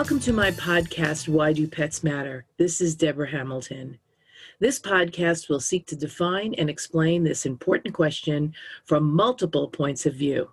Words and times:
Welcome 0.00 0.20
to 0.20 0.32
my 0.32 0.50
podcast, 0.52 1.28
Why 1.28 1.52
Do 1.52 1.68
Pets 1.68 2.02
Matter? 2.02 2.46
This 2.56 2.80
is 2.80 2.94
Deborah 2.94 3.30
Hamilton. 3.30 3.98
This 4.58 4.80
podcast 4.80 5.50
will 5.50 5.60
seek 5.60 5.86
to 5.88 5.94
define 5.94 6.54
and 6.54 6.70
explain 6.70 7.22
this 7.22 7.44
important 7.44 7.94
question 7.94 8.54
from 8.86 9.14
multiple 9.14 9.68
points 9.68 10.06
of 10.06 10.14
view. 10.14 10.48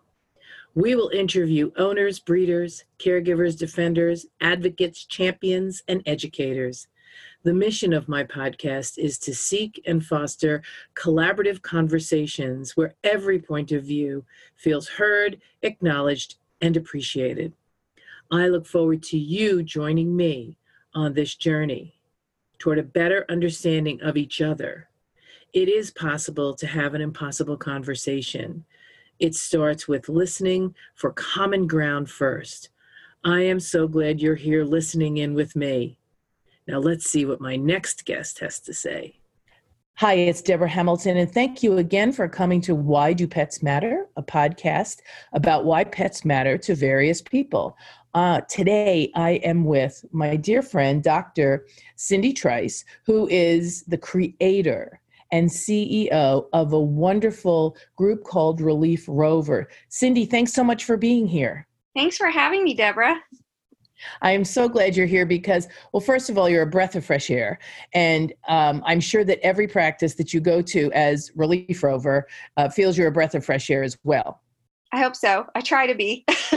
We 0.75 0.96
will 0.96 1.07
interview 1.14 1.71
owners, 1.78 2.20
breeders, 2.20 2.83
caregivers, 3.00 3.57
defenders, 3.57 4.25
advocates, 4.41 5.05
champions, 5.05 5.82
and 5.88 6.04
educators. 6.05 6.89
The 7.43 7.54
mission 7.54 7.93
of 7.93 8.09
my 8.09 8.25
podcast 8.25 8.98
is 8.98 9.18
to 9.20 9.34
seek 9.34 9.82
and 9.88 10.05
foster 10.05 10.61
collaborative 10.93 11.61
conversations 11.61 12.75
where 12.75 12.95
every 13.02 13.39
point 13.39 13.71
of 13.71 13.86
view 13.86 14.25
feels 14.57 14.89
heard, 14.89 15.39
acknowledged, 15.61 16.36
and 16.59 16.75
appreciated. 16.75 17.54
I 18.31 18.47
look 18.47 18.65
forward 18.65 19.04
to 19.04 19.17
you 19.17 19.63
joining 19.63 20.15
me 20.15 20.57
on 20.93 21.13
this 21.13 21.36
journey 21.36 21.95
toward 22.59 22.77
a 22.77 22.83
better 22.83 23.25
understanding 23.29 24.01
of 24.01 24.17
each 24.17 24.41
other. 24.41 24.89
It 25.53 25.69
is 25.69 25.91
possible 25.91 26.53
to 26.55 26.67
have 26.67 26.93
an 26.93 27.01
impossible 27.01 27.55
conversation. 27.55 28.65
It 29.19 29.33
starts 29.33 29.87
with 29.87 30.09
listening 30.09 30.75
for 30.95 31.13
common 31.13 31.67
ground 31.67 32.09
first. 32.09 32.69
I 33.23 33.41
am 33.41 33.59
so 33.59 33.88
glad 33.88 34.22
you're 34.22 34.36
here 34.36 34.66
listening 34.66 35.17
in 35.17 35.33
with 35.33 35.55
me. 35.55 35.97
Now 36.67 36.80
let's 36.80 37.09
see 37.09 37.25
what 37.25 37.39
my 37.39 37.55
next 37.55 38.05
guest 38.05 38.39
has 38.39 38.59
to 38.61 38.73
say. 38.73 39.19
Hi, 40.00 40.14
it's 40.14 40.44
Deborah 40.44 40.69
Hamilton, 40.69 41.17
and 41.17 41.31
thank 41.31 41.64
you 41.64 41.78
again 41.78 42.11
for 42.11 42.28
coming 42.28 42.61
to 42.61 42.75
Why 42.75 43.14
Do 43.14 43.28
Pets 43.28 43.64
Matter, 43.64 44.08
a 44.16 44.22
podcast 44.22 44.97
about 45.33 45.66
why 45.66 45.86
pets 45.86 46.23
matter 46.23 46.56
to 46.59 46.75
various 46.75 47.19
people. 47.19 47.75
Uh, 48.18 48.42
today, 48.50 49.12
I 49.14 49.34
am 49.44 49.64
with 49.64 50.04
my 50.12 50.36
dear 50.38 50.64
friend, 50.64 51.04
Dr. 51.04 51.68
Cindy 51.98 52.34
Trice, 52.34 52.84
who 53.06 53.28
is 53.28 53.84
the 53.84 53.98
creator 54.00 55.00
and 55.32 55.48
CEO 55.48 56.48
of 56.52 56.74
a 56.74 56.80
wonderful 56.80 57.78
group 57.96 58.24
called 58.24 58.59
Relief 58.59 59.06
Rover. 59.08 59.70
Cindy, 59.90 60.26
thanks 60.26 60.52
so 60.52 60.64
much 60.64 60.84
for 60.84 60.98
being 60.98 61.28
here. 61.28 61.68
Thanks 61.96 62.18
for 62.18 62.32
having 62.32 62.64
me, 62.64 62.74
Deborah. 62.74 63.22
I 64.24 64.31
am 64.31 64.44
so 64.44 64.68
glad 64.68 64.96
you're 64.96 65.06
here 65.06 65.28
because, 65.28 65.68
well, 65.94 66.02
first 66.02 66.31
of 66.31 66.40
all, 66.40 66.50
you're 66.50 66.64
a 66.64 66.68
breath 66.68 66.96
of 66.96 67.06
fresh 67.06 67.30
air. 67.30 67.59
And 67.94 68.34
um, 68.48 68.81
I'm 68.88 69.00
sure 69.00 69.26
that 69.26 69.46
every 69.46 69.68
practice 69.68 70.16
that 70.16 70.34
you 70.34 70.40
go 70.40 70.64
to 70.64 70.92
as 70.94 71.30
Relief 71.36 71.84
Rover 71.84 72.26
uh, 72.58 72.68
feels 72.70 72.98
you're 72.98 73.09
a 73.09 73.12
breath 73.12 73.36
of 73.36 73.46
fresh 73.46 73.70
air 73.70 73.84
as 73.84 73.96
well. 74.04 74.42
I 74.92 75.02
hope 75.02 75.16
so. 75.16 75.46
I 75.54 75.62
try 75.62 75.86
to 75.86 75.94
be. 75.94 76.26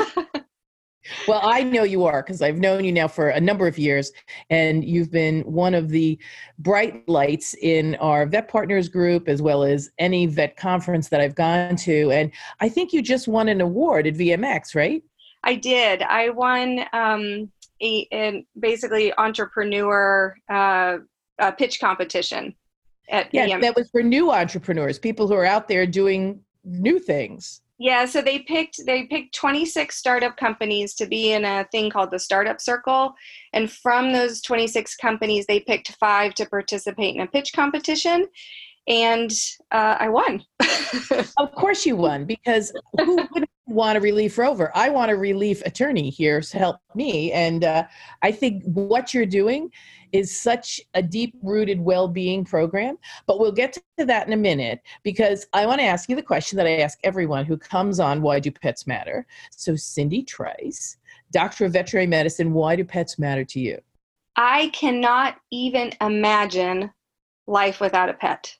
well, 1.26 1.40
I 1.42 1.62
know 1.62 1.82
you 1.82 2.04
are 2.04 2.22
because 2.22 2.42
I've 2.42 2.58
known 2.58 2.84
you 2.84 2.92
now 2.92 3.08
for 3.08 3.28
a 3.28 3.40
number 3.40 3.66
of 3.66 3.78
years, 3.78 4.12
and 4.50 4.84
you've 4.84 5.10
been 5.10 5.42
one 5.42 5.74
of 5.74 5.88
the 5.88 6.18
bright 6.58 7.08
lights 7.08 7.54
in 7.54 7.94
our 7.96 8.26
vet 8.26 8.48
partners 8.48 8.88
group 8.88 9.28
as 9.28 9.40
well 9.40 9.62
as 9.62 9.90
any 9.98 10.26
vet 10.26 10.56
conference 10.56 11.08
that 11.08 11.20
I've 11.20 11.34
gone 11.34 11.76
to. 11.76 12.10
And 12.10 12.30
I 12.60 12.68
think 12.68 12.92
you 12.92 13.02
just 13.02 13.28
won 13.28 13.48
an 13.48 13.60
award 13.60 14.06
at 14.06 14.14
VMX, 14.14 14.74
right? 14.74 15.02
I 15.42 15.54
did. 15.54 16.02
I 16.02 16.30
won 16.30 16.80
um, 16.92 17.50
a, 17.80 18.06
a 18.12 18.46
basically 18.58 19.12
entrepreneur 19.16 20.36
uh, 20.48 20.98
pitch 21.56 21.80
competition 21.80 22.54
at 23.10 23.28
yeah, 23.32 23.58
that 23.58 23.74
was 23.74 23.90
for 23.90 24.02
new 24.02 24.30
entrepreneurs, 24.30 24.98
people 24.98 25.26
who 25.26 25.34
are 25.34 25.44
out 25.44 25.68
there 25.68 25.86
doing 25.86 26.40
new 26.64 26.98
things. 26.98 27.60
Yeah, 27.83 28.05
so 28.05 28.20
they 28.20 28.41
picked 28.41 28.84
they 28.84 29.05
picked 29.05 29.34
26 29.34 29.97
startup 29.97 30.36
companies 30.36 30.92
to 30.97 31.06
be 31.06 31.33
in 31.33 31.47
a 31.47 31.67
thing 31.73 31.89
called 31.89 32.11
the 32.11 32.19
Startup 32.19 32.61
Circle, 32.61 33.14
and 33.55 33.73
from 33.73 34.13
those 34.13 34.42
26 34.42 34.96
companies, 34.96 35.46
they 35.46 35.61
picked 35.61 35.96
five 35.98 36.35
to 36.35 36.45
participate 36.45 37.14
in 37.14 37.23
a 37.23 37.27
pitch 37.27 37.55
competition, 37.55 38.27
and 38.90 39.30
uh, 39.70 39.96
I 40.01 40.08
won. 40.08 40.45
of 41.39 41.52
course, 41.52 41.86
you 41.86 41.96
won 41.96 42.24
because 42.24 42.73
who 42.98 43.17
would 43.33 43.46
want 43.68 43.96
a 43.96 44.01
relief 44.01 44.36
rover? 44.36 44.73
I 44.74 44.90
want 44.90 45.12
a 45.12 45.17
relief 45.17 45.62
attorney 45.64 46.11
here 46.11 46.40
to 46.40 46.58
help 46.58 46.77
me, 46.95 47.30
and 47.33 47.64
uh, 47.64 47.84
I 48.23 48.33
think 48.33 48.64
what 48.64 49.14
you're 49.14 49.24
doing 49.24 49.70
is 50.11 50.36
such 50.36 50.80
a 50.95 51.02
deep 51.02 51.36
rooted 51.40 51.80
well 51.80 52.08
being 52.08 52.45
program. 52.45 52.98
But 53.28 53.39
we'll 53.39 53.52
get 53.52 53.78
to 53.98 54.05
that 54.05 54.27
in 54.27 54.33
a 54.33 54.36
minute 54.36 54.80
because 55.05 55.46
I 55.52 55.67
want 55.67 55.80
to 55.80 55.86
ask 55.86 56.08
you 56.08 56.17
the 56.17 56.22
question 56.22 56.57
that 56.57 56.67
I 56.67 56.78
ask 56.78 56.98
everyone 57.05 57.45
who 57.45 57.57
comes 57.57 58.01
on 58.01 58.22
Why 58.22 58.40
Do 58.40 58.51
Pets 58.51 58.89
Matter? 58.89 59.24
So, 59.52 59.77
Cindy 59.77 60.24
Trice, 60.24 60.96
Doctor 61.30 61.64
of 61.64 61.72
Veterinary 61.74 62.08
Medicine, 62.08 62.52
why 62.52 62.74
do 62.74 62.84
pets 62.84 63.20
matter 63.20 63.45
to 63.45 63.61
you? 63.61 63.78
I 64.34 64.70
cannot 64.72 65.36
even 65.52 65.92
imagine 66.01 66.90
life 67.46 67.80
without 67.80 68.08
a 68.08 68.14
pet. 68.14 68.57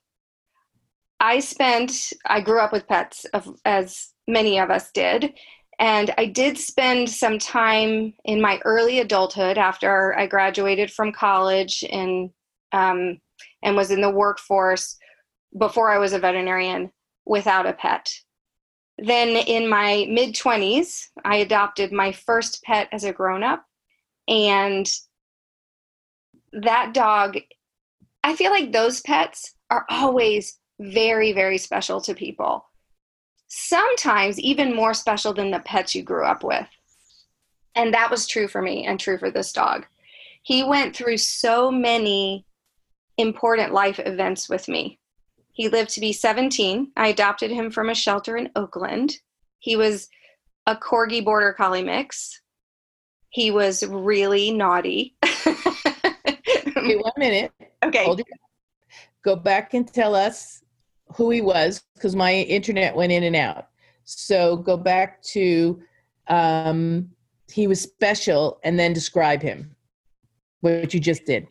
I 1.21 1.41
spent, 1.41 2.13
I 2.27 2.41
grew 2.41 2.61
up 2.61 2.73
with 2.73 2.89
pets, 2.89 3.27
as 3.65 4.13
many 4.27 4.59
of 4.59 4.71
us 4.71 4.91
did, 4.91 5.35
and 5.79 6.13
I 6.19 6.27
did 6.27 6.59
spend 6.59 7.09
some 7.09 7.39
time 7.39 8.15
in 8.25 8.41
my 8.41 8.61
early 8.65 9.01
adulthood 9.01 9.59
after 9.59 10.19
I 10.19 10.27
graduated 10.27 10.91
from 10.91 11.13
college 11.13 11.85
and 11.91 12.31
um, 12.73 13.19
and 13.63 13.77
was 13.77 13.91
in 13.91 14.01
the 14.01 14.11
workforce 14.11 14.97
before 15.59 15.91
I 15.91 15.99
was 15.99 16.13
a 16.13 16.19
veterinarian 16.19 16.93
without 17.27 17.67
a 17.67 17.73
pet. 17.73 18.13
Then 18.99 19.31
in 19.31 19.69
my 19.69 20.07
mid 20.11 20.35
20s, 20.35 21.07
I 21.25 21.37
adopted 21.37 21.93
my 21.93 22.13
first 22.13 22.63
pet 22.63 22.89
as 22.93 23.05
a 23.05 23.13
grown 23.13 23.43
up. 23.43 23.65
And 24.29 24.87
that 26.53 26.93
dog, 26.93 27.39
I 28.23 28.37
feel 28.37 28.51
like 28.51 28.71
those 28.71 29.01
pets 29.01 29.55
are 29.71 29.87
always 29.89 30.60
very, 30.81 31.33
very 31.33 31.59
special 31.59 32.01
to 32.01 32.15
people 32.15 32.65
sometimes 33.51 34.39
even 34.39 34.75
more 34.75 34.95
special 34.95 35.35
than 35.35 35.51
the 35.51 35.59
pets 35.61 35.95
you 35.95 36.03
grew 36.03 36.25
up 36.25 36.43
with. 36.43 36.67
And 37.75 37.93
that 37.93 38.11
was 38.11 38.27
true 38.27 38.49
for 38.49 38.63
me 38.63 38.87
and 38.87 38.99
true 38.99 39.19
for 39.19 39.31
this 39.31 39.53
dog. 39.53 39.87
He 40.43 40.65
went 40.65 40.97
through 40.97 41.19
so 41.19 41.71
many 41.71 42.47
important 43.19 43.73
life 43.73 43.99
events 43.99 44.49
with 44.49 44.69
me. 44.69 44.99
He 45.53 45.69
lived 45.69 45.91
to 45.91 46.01
be 46.01 46.13
17. 46.13 46.93
I 46.97 47.09
adopted 47.09 47.51
him 47.51 47.71
from 47.71 47.91
a 47.91 47.95
shelter 47.95 48.37
in 48.37 48.51
Oakland. 48.57 49.17
He 49.59 49.77
was 49.77 50.09
a 50.67 50.77
corgi 50.77 51.23
border 51.23 51.53
collie 51.53 51.83
mix. 51.83 52.41
He 53.31 53.51
was 53.51 53.85
really 53.87 54.53
naughty. 54.53 55.17
okay, 55.25 56.97
one 56.97 57.13
minute. 57.17 57.53
Okay. 57.85 58.17
Go 59.23 59.37
back 59.37 59.75
and 59.75 59.93
tell 59.93 60.15
us 60.15 60.63
who 61.15 61.31
he 61.31 61.41
was 61.41 61.83
because 61.95 62.17
my 62.17 62.35
internet 62.35 62.95
went 62.95 63.13
in 63.13 63.25
and 63.25 63.37
out. 63.37 63.69
So 64.05 64.57
go 64.57 64.77
back 64.77 65.23
to 65.23 65.81
um, 66.29 67.11
he 67.51 67.67
was 67.67 67.83
special 67.83 68.61
and 68.63 68.79
then 68.79 68.93
describe 68.93 69.43
him, 69.43 69.75
what 70.61 70.95
you 70.95 71.01
just 71.01 71.27
did. 71.27 71.47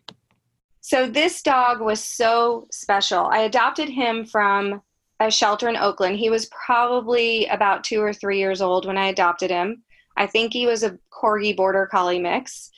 So 0.81 1.08
this 1.08 1.42
dog 1.42 1.81
was 1.81 2.03
so 2.03 2.68
special. 2.72 3.25
I 3.25 3.40
adopted 3.40 3.90
him 3.90 4.25
from 4.25 4.81
a 5.20 5.30
shelter 5.30 5.68
in 5.68 5.76
Oakland. 5.76 6.18
He 6.18 6.30
was 6.30 6.47
probably 6.47 7.46
about 7.47 7.84
two 7.84 8.02
or 8.02 8.14
three 8.14 8.40
years 8.40 8.62
old 8.62 8.86
when 8.86 8.97
I 8.97 9.08
adopted 9.08 9.52
him. 9.52 9.84
I 10.18 10.28
think 10.28 10.53
he 10.53 10.66
was 10.66 10.84
a 10.84 10.97
corgi 11.12 11.56
border 11.56 11.86
collie 11.86 12.20
mix. 12.20 12.72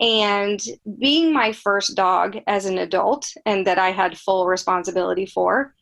And 0.00 0.60
being 0.98 1.32
my 1.32 1.52
first 1.52 1.94
dog 1.96 2.38
as 2.46 2.64
an 2.64 2.78
adult 2.78 3.30
and 3.44 3.66
that 3.66 3.78
I 3.78 3.90
had 3.90 4.16
full 4.16 4.46
responsibility 4.46 5.26
for, 5.26 5.74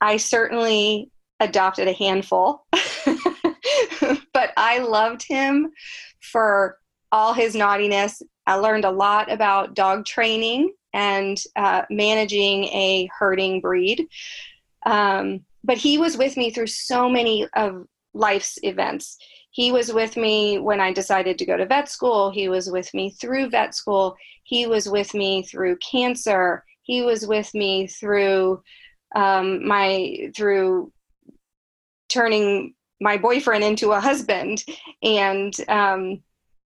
I 0.00 0.16
certainly 0.16 1.10
adopted 1.40 1.88
a 1.88 1.92
handful, 1.92 2.66
but 4.32 4.52
I 4.56 4.78
loved 4.78 5.24
him 5.26 5.70
for 6.20 6.78
all 7.12 7.32
his 7.32 7.54
naughtiness. 7.54 8.22
I 8.46 8.54
learned 8.56 8.84
a 8.84 8.90
lot 8.90 9.30
about 9.30 9.74
dog 9.74 10.04
training 10.04 10.72
and 10.92 11.38
uh, 11.56 11.82
managing 11.90 12.64
a 12.64 13.08
herding 13.16 13.60
breed. 13.60 14.08
Um, 14.86 15.44
but 15.64 15.76
he 15.76 15.98
was 15.98 16.16
with 16.16 16.36
me 16.36 16.50
through 16.50 16.68
so 16.68 17.08
many 17.08 17.46
of 17.54 17.86
life's 18.14 18.58
events. 18.62 19.18
He 19.50 19.72
was 19.72 19.92
with 19.92 20.16
me 20.16 20.58
when 20.58 20.80
I 20.80 20.92
decided 20.92 21.38
to 21.38 21.46
go 21.46 21.56
to 21.56 21.66
vet 21.66 21.88
school. 21.88 22.30
He 22.30 22.48
was 22.48 22.70
with 22.70 22.92
me 22.94 23.10
through 23.10 23.50
vet 23.50 23.74
school. 23.74 24.16
He 24.44 24.66
was 24.66 24.88
with 24.88 25.14
me 25.14 25.42
through 25.42 25.78
cancer. 25.78 26.64
He 26.82 27.02
was 27.02 27.26
with 27.26 27.52
me 27.54 27.86
through 27.86 28.62
um, 29.14 29.66
my 29.66 30.30
through 30.34 30.92
turning 32.08 32.74
my 33.00 33.16
boyfriend 33.16 33.64
into 33.64 33.92
a 33.92 34.00
husband. 34.00 34.64
And 35.02 35.54
um, 35.68 36.22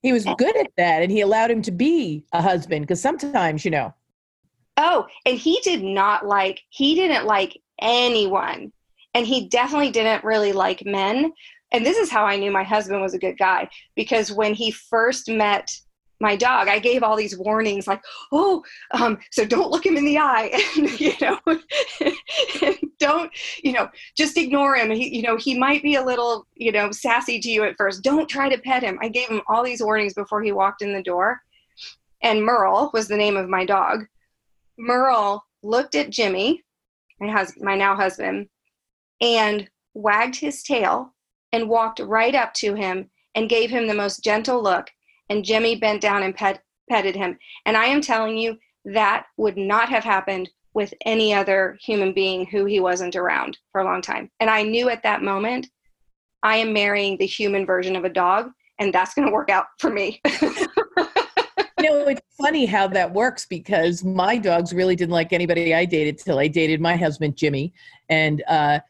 he 0.03 0.13
was 0.13 0.25
good 0.25 0.57
at 0.57 0.71
that 0.77 1.03
and 1.03 1.11
he 1.11 1.21
allowed 1.21 1.51
him 1.51 1.63
to 1.63 1.71
be 1.71 2.25
a 2.33 2.43
husband 2.43 2.83
because 2.83 3.01
sometimes 3.01 3.65
you 3.65 3.71
know. 3.71 3.95
Oh 4.77 5.07
and 5.27 5.37
he 5.37 5.61
did 5.63 5.83
not 5.83 6.27
like 6.27 6.61
he 6.71 6.95
didn't 6.95 7.27
like 7.27 7.59
anyone. 7.81 8.73
And 9.15 9.27
he 9.27 9.49
definitely 9.49 9.91
didn't 9.91 10.25
really 10.25 10.53
like 10.53 10.87
men. 10.87 11.33
And 11.73 11.85
this 11.85 11.97
is 11.97 12.11
how 12.11 12.25
i 12.25 12.37
knew 12.37 12.51
my 12.51 12.63
husband 12.65 13.01
was 13.01 13.15
a 13.15 13.19
good 13.19 13.39
guy 13.39 13.69
because 13.95 14.33
when 14.33 14.55
he 14.55 14.71
first 14.71 15.29
met 15.29 15.71
my 16.23 16.35
dog 16.35 16.69
i 16.69 16.79
gave 16.79 17.03
all 17.03 17.17
these 17.17 17.37
warnings 17.37 17.87
like 17.87 18.03
oh 18.33 18.63
um, 18.93 19.19
so 19.31 19.45
don't 19.45 19.71
look 19.71 19.85
him 19.85 19.97
in 19.99 20.05
the 20.07 20.19
eye 20.19 20.51
and 20.77 21.01
you 21.01 21.13
know 21.21 21.39
don't 23.03 23.33
you 23.63 23.73
know 23.73 23.89
just 24.17 24.39
ignore 24.39 24.77
him. 24.77 24.91
He 24.91 25.17
you 25.17 25.23
know 25.23 25.37
he 25.37 25.59
might 25.59 25.83
be 25.83 25.97
a 25.97 26.05
little 26.05 26.47
you 26.55 26.73
know 26.73 26.93
sassy 26.93 27.41
to 27.41 27.51
you 27.51 27.65
at 27.65 27.77
first. 27.77 28.03
Don't 28.03 28.29
try 28.29 28.49
to 28.49 28.63
pet 28.63 28.83
him. 28.83 28.99
I 29.03 29.09
gave 29.09 29.29
him 29.29 29.43
all 29.49 29.65
these 29.65 29.83
warnings 29.83 30.15
before 30.15 30.43
he 30.43 30.53
walked 30.53 30.83
in 30.83 30.95
the 30.95 31.03
door. 31.03 31.41
And 32.23 32.45
merle 32.45 32.91
was 32.95 33.09
the 33.09 33.17
name 33.17 33.37
of 33.37 33.49
my 33.49 33.65
dog. 33.65 34.07
Merle 34.79 35.45
looked 35.65 35.95
at 35.95 36.11
jimmy 36.11 36.61
my 37.21 37.31
husband 37.31 37.65
my 37.65 37.77
now 37.77 37.95
husband 37.95 38.49
and 39.21 39.69
wagged 39.95 40.35
his 40.35 40.63
tail 40.63 41.15
and 41.53 41.69
walked 41.69 42.01
right 42.01 42.35
up 42.35 42.53
to 42.55 42.75
him 42.75 43.09
and 43.35 43.49
gave 43.49 43.71
him 43.71 43.87
the 43.87 43.95
most 43.95 44.25
gentle 44.25 44.61
look 44.61 44.91
and 45.33 45.45
Jimmy 45.45 45.77
bent 45.77 46.03
down 46.03 46.23
and 46.23 46.35
pet, 46.35 46.63
petted 46.91 47.17
him. 47.17 47.39
And 47.65 47.75
I 47.75 47.87
am 47.87 48.03
telling 48.03 48.37
you, 48.37 48.59
that 48.85 49.27
would 49.39 49.57
not 49.57 49.89
have 49.89 50.05
happened 50.05 50.51
with 50.75 50.93
any 51.07 51.33
other 51.33 51.79
human 51.81 52.13
being 52.13 52.45
who 52.47 52.67
he 52.67 52.81
wasn't 52.81 53.17
around 53.17 53.57
for 53.71 53.81
a 53.81 53.85
long 53.85 54.03
time. 54.03 54.31
And 54.41 54.51
I 54.51 54.63
knew 54.63 54.91
at 54.91 55.03
that 55.05 55.23
moment, 55.23 55.69
I 56.43 56.57
am 56.57 56.73
marrying 56.73 57.17
the 57.17 57.27
human 57.27 57.65
version 57.65 57.97
of 57.97 58.05
a 58.05 58.11
dog, 58.11 58.51
and 58.79 58.93
that's 58.93 59.15
going 59.15 59.27
to 59.27 59.33
work 59.33 59.49
out 59.49 59.67
for 59.79 59.91
me. 59.91 60.21
you 60.43 60.51
know, 61.79 62.07
it's 62.09 62.21
funny 62.39 62.67
how 62.67 62.87
that 62.89 63.13
works 63.13 63.47
because 63.47 64.05
my 64.05 64.37
dogs 64.37 64.75
really 64.75 64.97
didn't 64.97 65.13
like 65.13 65.33
anybody 65.33 65.73
I 65.73 65.87
dated 65.87 66.19
till 66.19 66.39
I 66.39 66.49
dated 66.49 66.81
my 66.81 66.97
husband 66.97 67.37
Jimmy, 67.37 67.73
and 68.11 68.43
uh, 68.49 68.81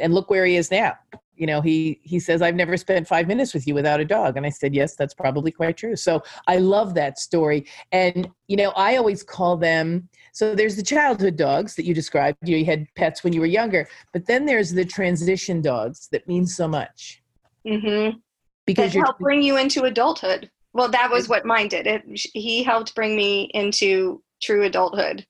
and 0.00 0.14
look 0.14 0.30
where 0.30 0.46
he 0.46 0.56
is 0.56 0.70
now 0.70 0.96
you 1.38 1.46
know 1.46 1.60
he 1.60 2.00
he 2.02 2.18
says 2.18 2.42
i've 2.42 2.54
never 2.54 2.76
spent 2.76 3.06
five 3.06 3.26
minutes 3.26 3.54
with 3.54 3.66
you 3.66 3.74
without 3.74 4.00
a 4.00 4.04
dog. 4.04 4.36
And 4.36 4.44
i 4.44 4.50
said 4.50 4.74
yes 4.74 4.94
that's 4.96 5.14
probably 5.14 5.50
quite 5.50 5.76
true. 5.76 5.96
So 5.96 6.22
i 6.46 6.56
love 6.56 6.94
that 6.94 7.18
story. 7.18 7.66
And 7.92 8.28
you 8.48 8.56
know 8.56 8.70
i 8.70 8.96
always 8.96 9.22
call 9.22 9.56
them 9.56 10.08
so 10.32 10.54
there's 10.54 10.76
the 10.76 10.82
childhood 10.82 11.36
dogs 11.36 11.74
that 11.74 11.84
you 11.84 11.94
described. 11.94 12.38
You, 12.44 12.52
know, 12.52 12.58
you 12.58 12.64
had 12.64 12.86
pets 12.94 13.24
when 13.24 13.32
you 13.32 13.40
were 13.40 13.46
younger 13.46 13.88
but 14.12 14.26
then 14.26 14.44
there's 14.44 14.72
the 14.72 14.84
transition 14.84 15.62
dogs 15.62 16.08
that 16.12 16.26
mean 16.26 16.46
so 16.46 16.66
much. 16.68 17.22
Mm-hmm. 17.66 18.18
because 18.66 18.94
help 18.94 19.18
bring 19.18 19.42
you 19.42 19.58
into 19.58 19.84
adulthood. 19.84 20.50
Well 20.72 20.88
that 20.88 21.10
was 21.10 21.28
what 21.28 21.44
mine 21.44 21.68
did. 21.68 21.86
It 21.86 22.02
he 22.12 22.62
helped 22.62 22.94
bring 22.94 23.16
me 23.16 23.50
into 23.54 24.22
true 24.42 24.64
adulthood 24.64 25.26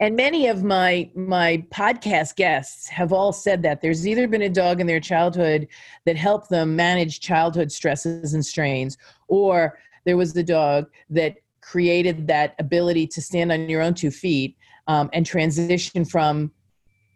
and 0.00 0.14
many 0.16 0.46
of 0.46 0.62
my 0.62 1.10
my 1.14 1.64
podcast 1.70 2.36
guests 2.36 2.88
have 2.88 3.12
all 3.12 3.32
said 3.32 3.62
that 3.62 3.80
there's 3.80 4.06
either 4.06 4.28
been 4.28 4.42
a 4.42 4.48
dog 4.48 4.80
in 4.80 4.86
their 4.86 5.00
childhood 5.00 5.66
that 6.04 6.16
helped 6.16 6.50
them 6.50 6.76
manage 6.76 7.20
childhood 7.20 7.72
stresses 7.72 8.34
and 8.34 8.44
strains 8.44 8.98
or 9.28 9.78
there 10.04 10.16
was 10.16 10.32
the 10.32 10.42
dog 10.42 10.86
that 11.10 11.36
created 11.60 12.26
that 12.28 12.54
ability 12.58 13.06
to 13.08 13.20
stand 13.20 13.50
on 13.50 13.68
your 13.68 13.82
own 13.82 13.94
two 13.94 14.10
feet 14.10 14.56
um, 14.86 15.10
and 15.12 15.26
transition 15.26 16.04
from 16.04 16.52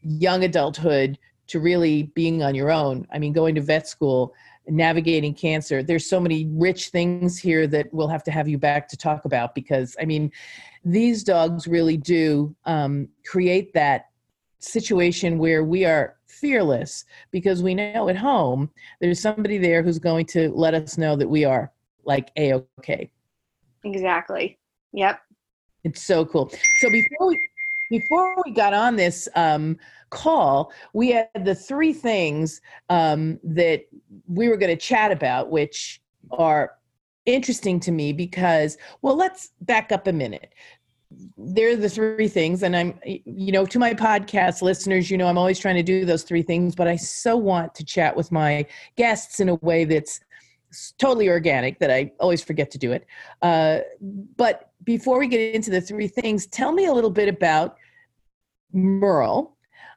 young 0.02 0.44
adulthood 0.44 1.18
to 1.46 1.60
really 1.60 2.04
being 2.14 2.42
on 2.42 2.54
your 2.54 2.70
own. 2.70 3.06
I 3.12 3.18
mean 3.18 3.32
going 3.32 3.54
to 3.54 3.60
vet 3.60 3.88
school 3.88 4.34
navigating 4.68 5.34
cancer. 5.34 5.82
There's 5.82 6.08
so 6.08 6.20
many 6.20 6.48
rich 6.52 6.88
things 6.88 7.38
here 7.38 7.66
that 7.68 7.92
we'll 7.92 8.08
have 8.08 8.22
to 8.24 8.30
have 8.30 8.48
you 8.48 8.58
back 8.58 8.88
to 8.88 8.96
talk 8.96 9.24
about 9.24 9.54
because 9.54 9.96
i 10.00 10.04
mean 10.04 10.30
these 10.84 11.22
dogs 11.22 11.66
really 11.66 11.96
do 11.96 12.54
um, 12.64 13.08
create 13.26 13.72
that 13.74 14.06
situation 14.60 15.38
where 15.38 15.64
we 15.64 15.84
are 15.84 16.16
fearless 16.26 17.04
because 17.30 17.62
we 17.62 17.74
know 17.74 18.08
at 18.08 18.16
home 18.16 18.70
there's 19.00 19.20
somebody 19.20 19.58
there 19.58 19.82
who's 19.82 19.98
going 19.98 20.24
to 20.24 20.50
let 20.50 20.74
us 20.74 20.96
know 20.96 21.16
that 21.16 21.28
we 21.28 21.44
are 21.44 21.72
like 22.04 22.30
a 22.36 22.54
okay 22.78 23.10
exactly. 23.84 24.58
Yep. 24.92 25.20
It's 25.84 26.02
so 26.02 26.24
cool. 26.24 26.50
So 26.80 26.90
before 26.90 27.28
we 27.28 27.40
before 27.90 28.36
we 28.44 28.52
got 28.52 28.72
on 28.72 28.96
this 28.96 29.28
um, 29.34 29.76
call 30.10 30.72
we 30.92 31.10
had 31.10 31.28
the 31.44 31.54
three 31.54 31.92
things 31.92 32.60
um, 32.88 33.38
that 33.44 33.82
we 34.26 34.48
were 34.48 34.56
going 34.56 34.74
to 34.74 34.80
chat 34.80 35.12
about 35.12 35.50
which 35.50 36.00
are 36.32 36.72
interesting 37.26 37.80
to 37.80 37.92
me 37.92 38.12
because 38.12 38.76
well 39.02 39.16
let's 39.16 39.50
back 39.62 39.92
up 39.92 40.06
a 40.06 40.12
minute. 40.12 40.54
There 41.36 41.72
are 41.72 41.76
the 41.76 41.88
three 41.88 42.28
things 42.28 42.62
and 42.62 42.76
i'm 42.76 42.98
you 43.04 43.50
know 43.50 43.66
to 43.66 43.80
my 43.80 43.92
podcast 43.92 44.62
listeners 44.62 45.10
you 45.10 45.18
know 45.18 45.26
i'm 45.26 45.36
always 45.36 45.58
trying 45.58 45.74
to 45.74 45.82
do 45.82 46.04
those 46.04 46.22
three 46.22 46.42
things 46.42 46.76
but 46.76 46.86
i 46.86 46.94
so 46.94 47.36
want 47.36 47.74
to 47.74 47.84
chat 47.84 48.14
with 48.14 48.30
my 48.30 48.64
guests 48.96 49.40
in 49.40 49.48
a 49.48 49.56
way 49.56 49.84
that's 49.84 50.20
totally 50.98 51.28
organic 51.28 51.80
that 51.80 51.90
i 51.90 52.12
always 52.20 52.44
forget 52.44 52.70
to 52.70 52.78
do 52.78 52.92
it. 52.92 53.06
Uh, 53.42 53.80
but 54.36 54.70
before 54.84 55.18
we 55.18 55.26
get 55.26 55.52
into 55.52 55.70
the 55.70 55.80
three 55.80 56.06
things 56.06 56.46
tell 56.46 56.70
me 56.70 56.86
a 56.86 56.92
little 56.92 57.10
bit 57.10 57.28
about 57.28 57.76
merle 58.72 59.56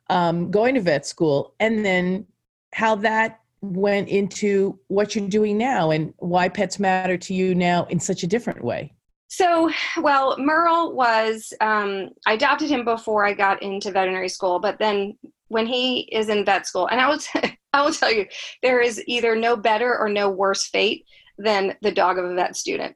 um, 0.09 0.51
going 0.51 0.75
to 0.75 0.81
vet 0.81 1.05
school 1.05 1.55
and 1.59 1.85
then 1.85 2.25
how 2.73 2.95
that 2.95 3.39
went 3.61 4.09
into 4.09 4.77
what 4.87 5.15
you're 5.15 5.29
doing 5.29 5.57
now 5.57 5.91
and 5.91 6.13
why 6.17 6.49
pets 6.49 6.79
matter 6.79 7.17
to 7.17 7.33
you 7.33 7.55
now 7.55 7.85
in 7.85 7.99
such 7.99 8.23
a 8.23 8.27
different 8.27 8.63
way. 8.63 8.93
So, 9.29 9.71
well, 10.01 10.37
Merle 10.37 10.93
was, 10.93 11.53
um, 11.59 12.09
I 12.27 12.33
adopted 12.33 12.69
him 12.69 12.85
before 12.85 13.25
I 13.25 13.33
got 13.33 13.63
into 13.63 13.89
veterinary 13.89 14.29
school, 14.29 14.59
but 14.59 14.77
then 14.77 15.17
when 15.47 15.65
he 15.65 16.01
is 16.11 16.29
in 16.29 16.45
vet 16.45 16.67
school, 16.67 16.87
and 16.87 17.01
I 17.01 17.09
will, 17.09 17.17
t- 17.17 17.57
I 17.73 17.83
will 17.83 17.93
tell 17.93 18.11
you, 18.11 18.27
there 18.61 18.79
is 18.79 19.01
either 19.07 19.35
no 19.35 19.55
better 19.55 19.97
or 19.97 20.07
no 20.07 20.29
worse 20.29 20.67
fate 20.67 21.05
than 21.39 21.75
the 21.81 21.91
dog 21.91 22.19
of 22.19 22.25
a 22.25 22.35
vet 22.35 22.55
student. 22.55 22.95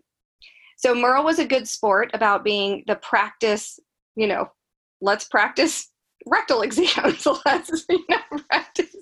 So, 0.78 0.94
Merle 0.94 1.24
was 1.24 1.40
a 1.40 1.46
good 1.46 1.68
sport 1.68 2.12
about 2.14 2.44
being 2.44 2.84
the 2.86 2.98
practice, 2.98 3.80
you 4.16 4.28
know, 4.28 4.52
let's 5.02 5.26
practice 5.26 5.92
rectal 6.26 6.62
exams. 6.64 7.26
let's 7.46 7.86
you 7.90 8.06
know, 8.10 8.40
practice 8.50 8.96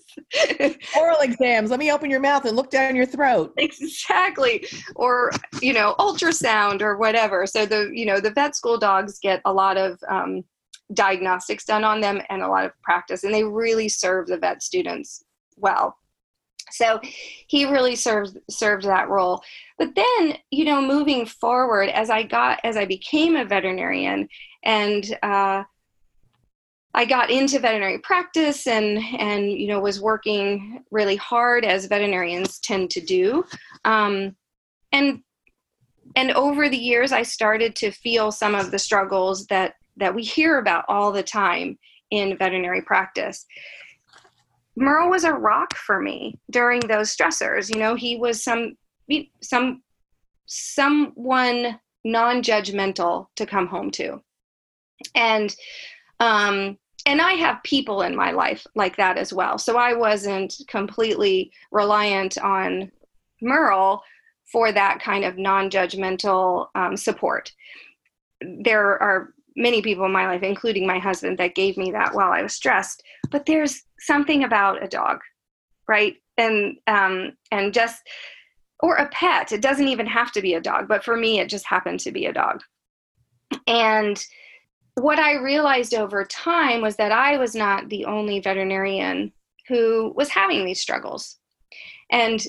oral 0.98 1.20
exams. 1.20 1.70
Let 1.70 1.80
me 1.80 1.92
open 1.92 2.10
your 2.10 2.20
mouth 2.20 2.46
and 2.46 2.56
look 2.56 2.70
down 2.70 2.96
your 2.96 3.06
throat. 3.06 3.54
Exactly. 3.58 4.66
Or 4.96 5.32
you 5.62 5.74
know 5.74 5.96
ultrasound 6.00 6.82
or 6.82 6.98
whatever. 6.98 7.46
So 7.46 7.66
the 7.66 7.92
you 7.94 8.06
know 8.06 8.20
the 8.20 8.32
vet 8.32 8.56
school 8.56 8.78
dogs 8.78 9.20
get 9.20 9.42
a 9.46 9.54
lot 9.54 9.78
of 9.78 10.00
um, 10.10 10.44
diagnostics 10.94 11.66
done 11.66 11.84
on 11.84 12.02
them 12.02 12.22
and 12.30 12.42
a 12.42 12.48
lot 12.48 12.66
of 12.66 12.72
practice 12.84 13.24
and 13.24 13.34
they 13.34 13.44
really 13.44 13.90
serve 13.90 14.28
the 14.28 14.38
vet 14.38 14.62
students 14.62 15.24
well. 15.58 15.98
So 16.72 17.00
he 17.48 17.66
really 17.66 17.96
served 17.96 18.38
served 18.50 18.86
that 18.86 19.10
role. 19.10 19.42
But 19.78 19.96
then 19.96 20.38
you 20.52 20.66
know 20.66 20.82
moving 20.82 21.26
forward 21.26 21.90
as 21.90 22.10
i 22.10 22.24
got 22.24 22.60
as 22.64 22.78
i 22.78 22.86
became 22.86 23.36
a 23.36 23.46
veterinarian 23.46 24.28
and 24.64 25.18
uh, 25.22 25.64
I 26.96 27.04
got 27.04 27.30
into 27.30 27.60
veterinary 27.60 28.00
practice 28.00 28.68
and 28.68 28.98
and 29.20 29.52
you 29.52 29.68
know 29.68 29.82
was 29.82 30.02
working 30.02 30.82
really 30.92 31.18
hard 31.18 31.66
as 31.66 31.86
veterinarians 31.86 32.60
tend 32.60 32.90
to 32.92 33.02
do, 33.02 33.44
um, 33.84 34.36
and 34.94 35.22
and 36.16 36.32
over 36.32 36.70
the 36.70 36.78
years 36.78 37.12
I 37.12 37.24
started 37.24 37.76
to 37.78 37.92
feel 37.92 38.32
some 38.32 38.56
of 38.56 38.72
the 38.72 38.80
struggles 38.80 39.46
that 39.48 39.74
that 39.98 40.16
we 40.16 40.24
hear 40.24 40.58
about 40.58 40.86
all 40.88 41.12
the 41.12 41.22
time 41.22 41.78
in 42.12 42.38
veterinary 42.38 42.82
practice. 42.82 43.46
Merle 44.78 45.10
was 45.10 45.26
a 45.26 45.34
rock 45.34 45.76
for 45.76 46.02
me 46.02 46.40
during 46.50 46.80
those 46.80 47.14
stressors. 47.14 47.74
You 47.74 47.80
know, 47.80 47.96
he 47.96 48.16
was 48.16 48.42
some 48.42 48.78
some 49.42 49.84
someone 50.46 51.78
non-judgmental 52.06 53.28
to 53.36 53.46
come 53.46 53.68
home 53.68 53.92
to, 53.92 54.22
and 55.14 55.54
um, 56.22 56.78
and 57.06 57.22
I 57.22 57.34
have 57.34 57.64
people 57.64 58.02
in 58.02 58.16
my 58.16 58.32
life 58.32 58.66
like 58.76 58.98
that 58.98 59.18
as 59.18 59.32
well. 59.32 59.58
So 59.58 59.78
I 59.78 59.94
wasn't 59.94 60.56
completely 60.68 61.52
reliant 61.72 62.38
on 62.40 62.92
Merle 63.42 64.04
for 64.52 64.72
that 64.72 65.00
kind 65.02 65.24
of 65.24 65.38
non 65.38 65.70
judgmental 65.70 66.68
um, 66.76 66.98
support. 66.98 67.52
There 68.42 69.02
are 69.02 69.34
many 69.56 69.82
people 69.82 70.06
in 70.06 70.12
my 70.12 70.28
life, 70.28 70.44
including 70.44 70.86
my 70.86 71.00
husband, 71.00 71.38
that 71.38 71.56
gave 71.56 71.78
me 71.78 71.92
that 71.92 72.14
while 72.14 72.32
I 72.32 72.42
was 72.42 72.54
stressed. 72.54 73.04
But 73.32 73.46
there's 73.46 73.84
something 74.00 74.44
about 74.44 74.84
a 74.84 74.88
dog, 74.88 75.20
right? 75.88 76.16
And 76.38 76.78
um, 76.88 77.34
and 77.52 77.74
just 77.74 78.02
or 78.80 78.96
a 78.96 79.10
pet. 79.10 79.52
It 79.52 79.62
doesn't 79.62 79.88
even 79.88 80.06
have 80.06 80.32
to 80.34 80.42
be 80.42 80.56
a 80.56 80.62
dog, 80.62 80.88
but 80.88 81.04
for 81.04 81.16
me, 81.16 81.40
it 81.40 81.50
just 81.50 81.66
happened 81.66 82.00
to 82.02 82.12
be 82.12 82.26
a 82.26 82.34
dog. 82.34 82.62
And 83.68 84.24
what 84.96 85.20
I 85.20 85.36
realized 85.36 85.94
over 85.94 86.24
time 86.26 86.82
was 86.82 86.96
that 86.96 87.12
I 87.12 87.38
was 87.38 87.54
not 87.56 87.90
the 87.90 88.06
only 88.06 88.40
veterinarian 88.40 89.32
who 89.68 90.14
was 90.16 90.30
having 90.30 90.66
these 90.66 90.80
struggles. 90.80 91.38
And 92.12 92.46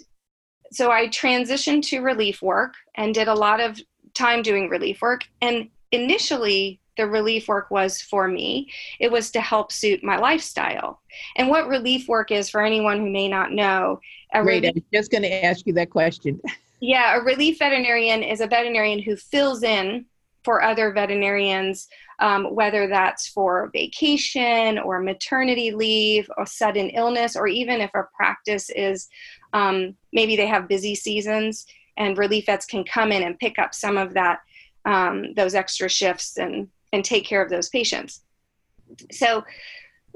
so 0.73 0.91
I 0.91 1.09
transitioned 1.09 1.83
to 1.89 2.01
relief 2.01 2.43
work 2.43 2.75
and 2.95 3.15
did 3.15 3.29
a 3.29 3.35
lot 3.35 3.61
of 3.61 3.81
time 4.15 4.43
doing 4.43 4.69
relief 4.69 5.01
work. 5.01 5.23
And 5.41 5.69
initially, 5.93 6.81
the 6.97 7.07
relief 7.07 7.49
work 7.49 7.71
was 7.71 8.01
for 8.01 8.27
me. 8.29 8.71
It 9.01 9.11
was 9.11 9.31
to 9.33 9.41
help 9.41 9.71
suit 9.71 10.03
my 10.03 10.17
lifestyle. 10.17 11.01
And 11.37 11.49
what 11.49 11.69
relief 11.69 12.09
work 12.09 12.31
is, 12.31 12.49
for 12.49 12.65
anyone 12.65 13.01
who 13.01 13.11
may 13.11 13.29
not 13.29 13.53
know, 13.53 14.01
Great. 14.33 14.63
Relief- 14.63 14.77
I'm 14.77 14.85
just 14.93 15.11
going 15.11 15.23
to 15.23 15.45
ask 15.45 15.67
you 15.67 15.73
that 15.75 15.91
question. 15.91 16.41
Yeah, 16.79 17.19
a 17.19 17.25
relief 17.25 17.59
veterinarian 17.59 18.23
is 18.23 18.43
a 18.43 18.47
veterinarian 18.47 18.99
who 18.99 19.17
fills 19.17 19.63
in 19.63 20.05
for 20.47 20.63
other 20.63 20.93
veterinarians, 20.93 21.89
um, 22.21 22.55
whether 22.55 22.87
that's 22.87 23.27
for 23.27 23.69
vacation 23.73 24.79
or 24.79 25.01
maternity 25.01 25.73
leave 25.73 26.31
or 26.39 26.47
sudden 26.47 26.89
illness, 26.91 27.35
or 27.35 27.49
even 27.49 27.81
if 27.81 27.91
a 27.97 28.05
practice 28.17 28.71
is 28.71 29.09
um, 29.53 29.97
maybe 30.13 30.37
they 30.37 30.47
have 30.47 30.69
busy 30.69 30.95
seasons 30.95 31.67
and 31.97 32.17
relief 32.17 32.47
vets 32.47 32.65
can 32.65 32.85
come 32.85 33.11
in 33.11 33.25
and 33.25 33.41
pick 33.41 33.59
up 33.59 33.75
some 33.75 33.99
of 33.99 34.15
that 34.15 34.39
um, 34.85 35.35
those 35.35 35.57
extra 35.57 35.89
shifts 35.89 36.39
and 36.39 36.69
and 36.93 37.05
take 37.05 37.25
care 37.27 37.43
of 37.43 37.51
those 37.51 37.69
patients. 37.69 38.23
So 39.11 39.45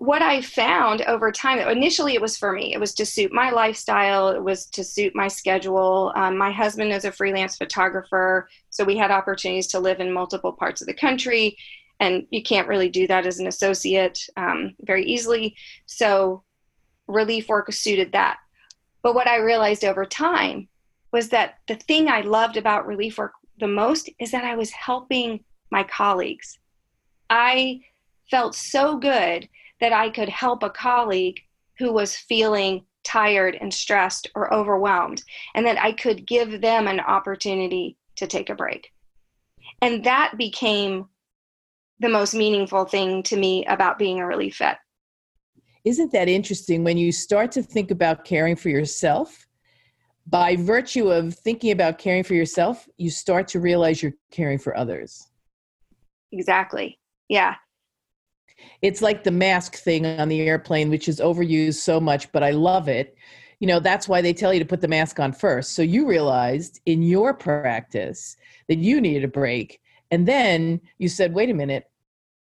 what 0.00 0.23
I 0.23 0.40
found 0.40 1.02
over 1.02 1.30
time, 1.30 1.59
initially 1.59 2.14
it 2.14 2.23
was 2.23 2.38
for 2.38 2.52
me. 2.52 2.73
It 2.73 2.80
was 2.80 2.95
to 2.95 3.04
suit 3.04 3.35
my 3.35 3.50
lifestyle. 3.50 4.28
It 4.28 4.42
was 4.42 4.64
to 4.69 4.83
suit 4.83 5.14
my 5.14 5.28
schedule. 5.28 6.11
Um, 6.16 6.38
my 6.38 6.50
husband 6.50 6.90
is 6.90 7.04
a 7.04 7.12
freelance 7.12 7.59
photographer, 7.59 8.49
so 8.71 8.83
we 8.83 8.97
had 8.97 9.11
opportunities 9.11 9.66
to 9.69 9.78
live 9.78 10.00
in 10.00 10.11
multiple 10.11 10.54
parts 10.54 10.80
of 10.80 10.87
the 10.87 10.95
country, 10.95 11.54
and 12.00 12.26
you 12.30 12.42
can't 12.42 12.66
really 12.66 12.88
do 12.88 13.07
that 13.09 13.26
as 13.26 13.40
an 13.40 13.47
associate 13.47 14.19
um, 14.38 14.75
very 14.80 15.04
easily. 15.04 15.54
So 15.85 16.45
relief 17.07 17.50
work 17.50 17.71
suited 17.71 18.12
that. 18.12 18.38
But 19.02 19.14
what 19.14 19.28
I 19.28 19.37
realized 19.37 19.85
over 19.85 20.07
time 20.07 20.69
was 21.12 21.28
that 21.28 21.59
the 21.69 21.75
thing 21.75 22.09
I 22.09 22.23
loved 22.23 22.57
about 22.57 22.87
relief 22.87 23.19
work 23.19 23.33
the 23.59 23.69
most 23.69 24.09
is 24.19 24.30
that 24.30 24.45
I 24.45 24.57
was 24.57 24.71
helping 24.71 25.45
my 25.71 25.83
colleagues. 25.83 26.59
I 27.28 27.80
felt 28.30 28.54
so 28.54 28.97
good 28.97 29.47
that 29.81 29.93
I 29.93 30.11
could 30.11 30.29
help 30.29 30.63
a 30.63 30.71
colleague 30.71 31.41
who 31.79 31.93
was 31.93 32.17
feeling 32.17 32.85
tired 33.05 33.57
and 33.61 33.73
stressed 33.73 34.29
or 34.35 34.53
overwhelmed, 34.53 35.23
and 35.55 35.65
that 35.67 35.83
I 35.83 35.93
could 35.93 36.27
give 36.27 36.61
them 36.61 36.87
an 36.87 37.01
opportunity 37.01 37.97
to 38.17 38.27
take 38.27 38.51
a 38.51 38.55
break. 38.55 38.93
And 39.81 40.05
that 40.05 40.35
became 40.37 41.09
the 42.01 42.09
most 42.09 42.35
meaningful 42.35 42.85
thing 42.85 43.23
to 43.25 43.37
me 43.37 43.65
about 43.67 43.99
being 43.99 44.21
a 44.21 44.27
relief 44.27 44.59
vet. 44.59 44.79
Isn't 45.85 46.13
that 46.13 46.29
interesting 46.29 46.85
when 46.85 46.99
you 46.99 47.11
start 47.11 47.53
to 47.53 47.63
think 47.63 47.91
about 47.91 48.25
caring 48.25 48.57
for 48.57 48.69
yourself? 48.69 49.47
By 50.27 50.57
virtue 50.57 51.11
of 51.11 51.35
thinking 51.35 51.73
about 51.73 51.99
caring 51.99 52.23
for 52.23 52.35
yourself, 52.35 52.87
you 52.99 53.11
start 53.11 53.49
to 53.49 53.61
realize 53.61 54.03
you're 54.03 54.13
caring 54.31 54.59
for 54.59 54.77
others. 54.77 55.27
Exactly. 56.31 56.99
Yeah 57.29 57.55
it's 58.83 59.02
like 59.02 59.25
the 59.25 59.31
mask 59.31 59.76
thing 59.76 60.07
on 60.07 60.29
the 60.29 60.40
airplane 60.40 60.90
which 60.90 61.09
is 61.09 61.21
overused 61.21 61.75
so 61.75 62.00
much 62.00 62.31
but 62.33 62.43
i 62.43 62.50
love 62.50 62.88
it. 62.88 63.17
You 63.61 63.67
know 63.67 63.79
that's 63.79 64.09
why 64.09 64.23
they 64.23 64.33
tell 64.33 64.55
you 64.55 64.59
to 64.59 64.67
put 64.67 64.81
the 64.81 64.88
mask 64.88 65.21
on 65.21 65.33
first. 65.33 65.75
So 65.75 65.83
you 65.83 66.07
realized 66.07 66.81
in 66.87 67.02
your 67.02 67.35
practice 67.35 68.37
that 68.69 68.79
you 68.79 69.00
needed 69.00 69.25
a 69.25 69.29
break. 69.29 69.81
And 70.11 70.26
then 70.26 70.81
you 70.99 71.09
said 71.09 71.35
wait 71.35 71.50
a 71.50 71.55
minute. 71.55 71.85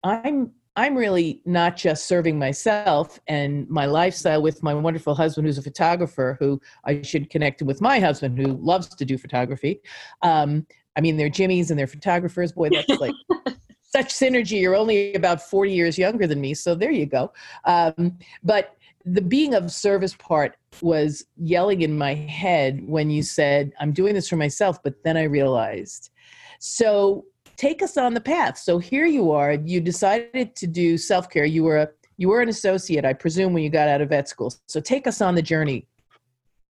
I'm 0.04 0.52
i'm 0.76 0.96
really 0.96 1.42
not 1.44 1.76
just 1.76 2.06
serving 2.06 2.38
myself 2.38 3.20
and 3.28 3.68
my 3.68 3.88
lifestyle 3.88 4.44
with 4.44 4.62
my 4.62 4.76
wonderful 4.76 5.16
husband 5.16 5.48
who's 5.48 5.58
a 5.58 5.64
photographer 5.64 6.38
who 6.40 6.62
i 6.86 7.02
should 7.02 7.32
connect 7.32 7.64
with 7.64 7.82
my 7.82 8.00
husband 8.00 8.38
who 8.38 8.54
loves 8.58 8.88
to 8.88 9.04
do 9.04 9.18
photography. 9.18 9.82
Um, 10.22 10.68
i 10.96 11.02
mean 11.02 11.18
they're 11.18 11.30
jimmies 11.30 11.72
and 11.72 11.80
they're 11.80 11.88
photographers. 11.88 12.52
Boy 12.52 12.70
that's 12.70 13.02
like 13.02 13.16
such 13.98 14.14
synergy. 14.14 14.62
You're 14.62 14.76
only 14.76 15.14
about 15.14 15.42
40 15.42 15.72
years 15.72 15.98
younger 15.98 16.28
than 16.28 16.40
me, 16.40 16.54
so 16.54 16.76
there 16.76 16.92
you 16.92 17.06
go. 17.06 17.34
Um, 17.66 18.18
but 18.44 18.76
the 19.06 19.22
being 19.22 19.54
of 19.56 19.72
service 19.72 20.14
part 20.16 20.58
was 20.82 21.26
yelling 21.38 21.82
in 21.82 21.98
my 21.98 22.14
head 22.14 22.88
when 22.88 23.10
you 23.10 23.24
said, 23.24 23.72
I'm 23.80 23.94
doing 23.94 24.14
this 24.14 24.30
for 24.30 24.36
myself, 24.36 24.84
but 24.84 24.94
then 25.04 25.18
I 25.18 25.24
realized. 25.24 26.12
So 26.60 27.26
take 27.56 27.82
us 27.82 27.98
on 27.98 28.14
the 28.14 28.22
path. 28.22 28.58
So 28.58 28.78
here 28.78 29.06
you 29.06 29.32
are, 29.32 29.54
you 29.54 29.82
decided 29.82 30.56
to 30.56 30.68
do 30.68 30.98
self 30.98 31.30
care. 31.30 31.46
You 31.46 31.64
were 31.64 31.78
a 31.78 31.88
you 32.20 32.30
were 32.30 32.42
an 32.42 32.50
associate, 32.50 33.06
I 33.06 33.14
presume, 33.14 33.54
when 33.54 33.62
you 33.62 33.70
got 33.70 33.88
out 33.88 34.02
of 34.02 34.10
vet 34.10 34.28
school. 34.28 34.52
So 34.66 34.80
take 34.80 35.06
us 35.06 35.22
on 35.22 35.36
the 35.36 35.42
journey. 35.42 35.88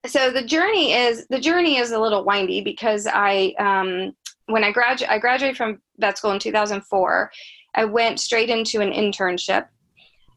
So 0.08 0.32
the 0.32 0.44
journey 0.44 0.94
is 0.94 1.27
the 1.29 1.39
journey 1.39 1.77
is 1.77 1.91
a 1.91 2.00
little 2.00 2.25
windy 2.25 2.62
because 2.62 3.08
I 3.08 3.53
um, 3.60 4.15
when 4.48 4.64
I 4.64 4.72
graduated, 4.72 5.14
I 5.14 5.20
graduated 5.20 5.58
from 5.58 5.82
vet 5.98 6.18
school 6.18 6.32
in 6.32 6.40
2004. 6.40 7.32
I 7.75 7.86
went 7.86 8.20
straight 8.20 8.50
into 8.50 8.82
an 8.82 8.92
internship, 8.92 9.68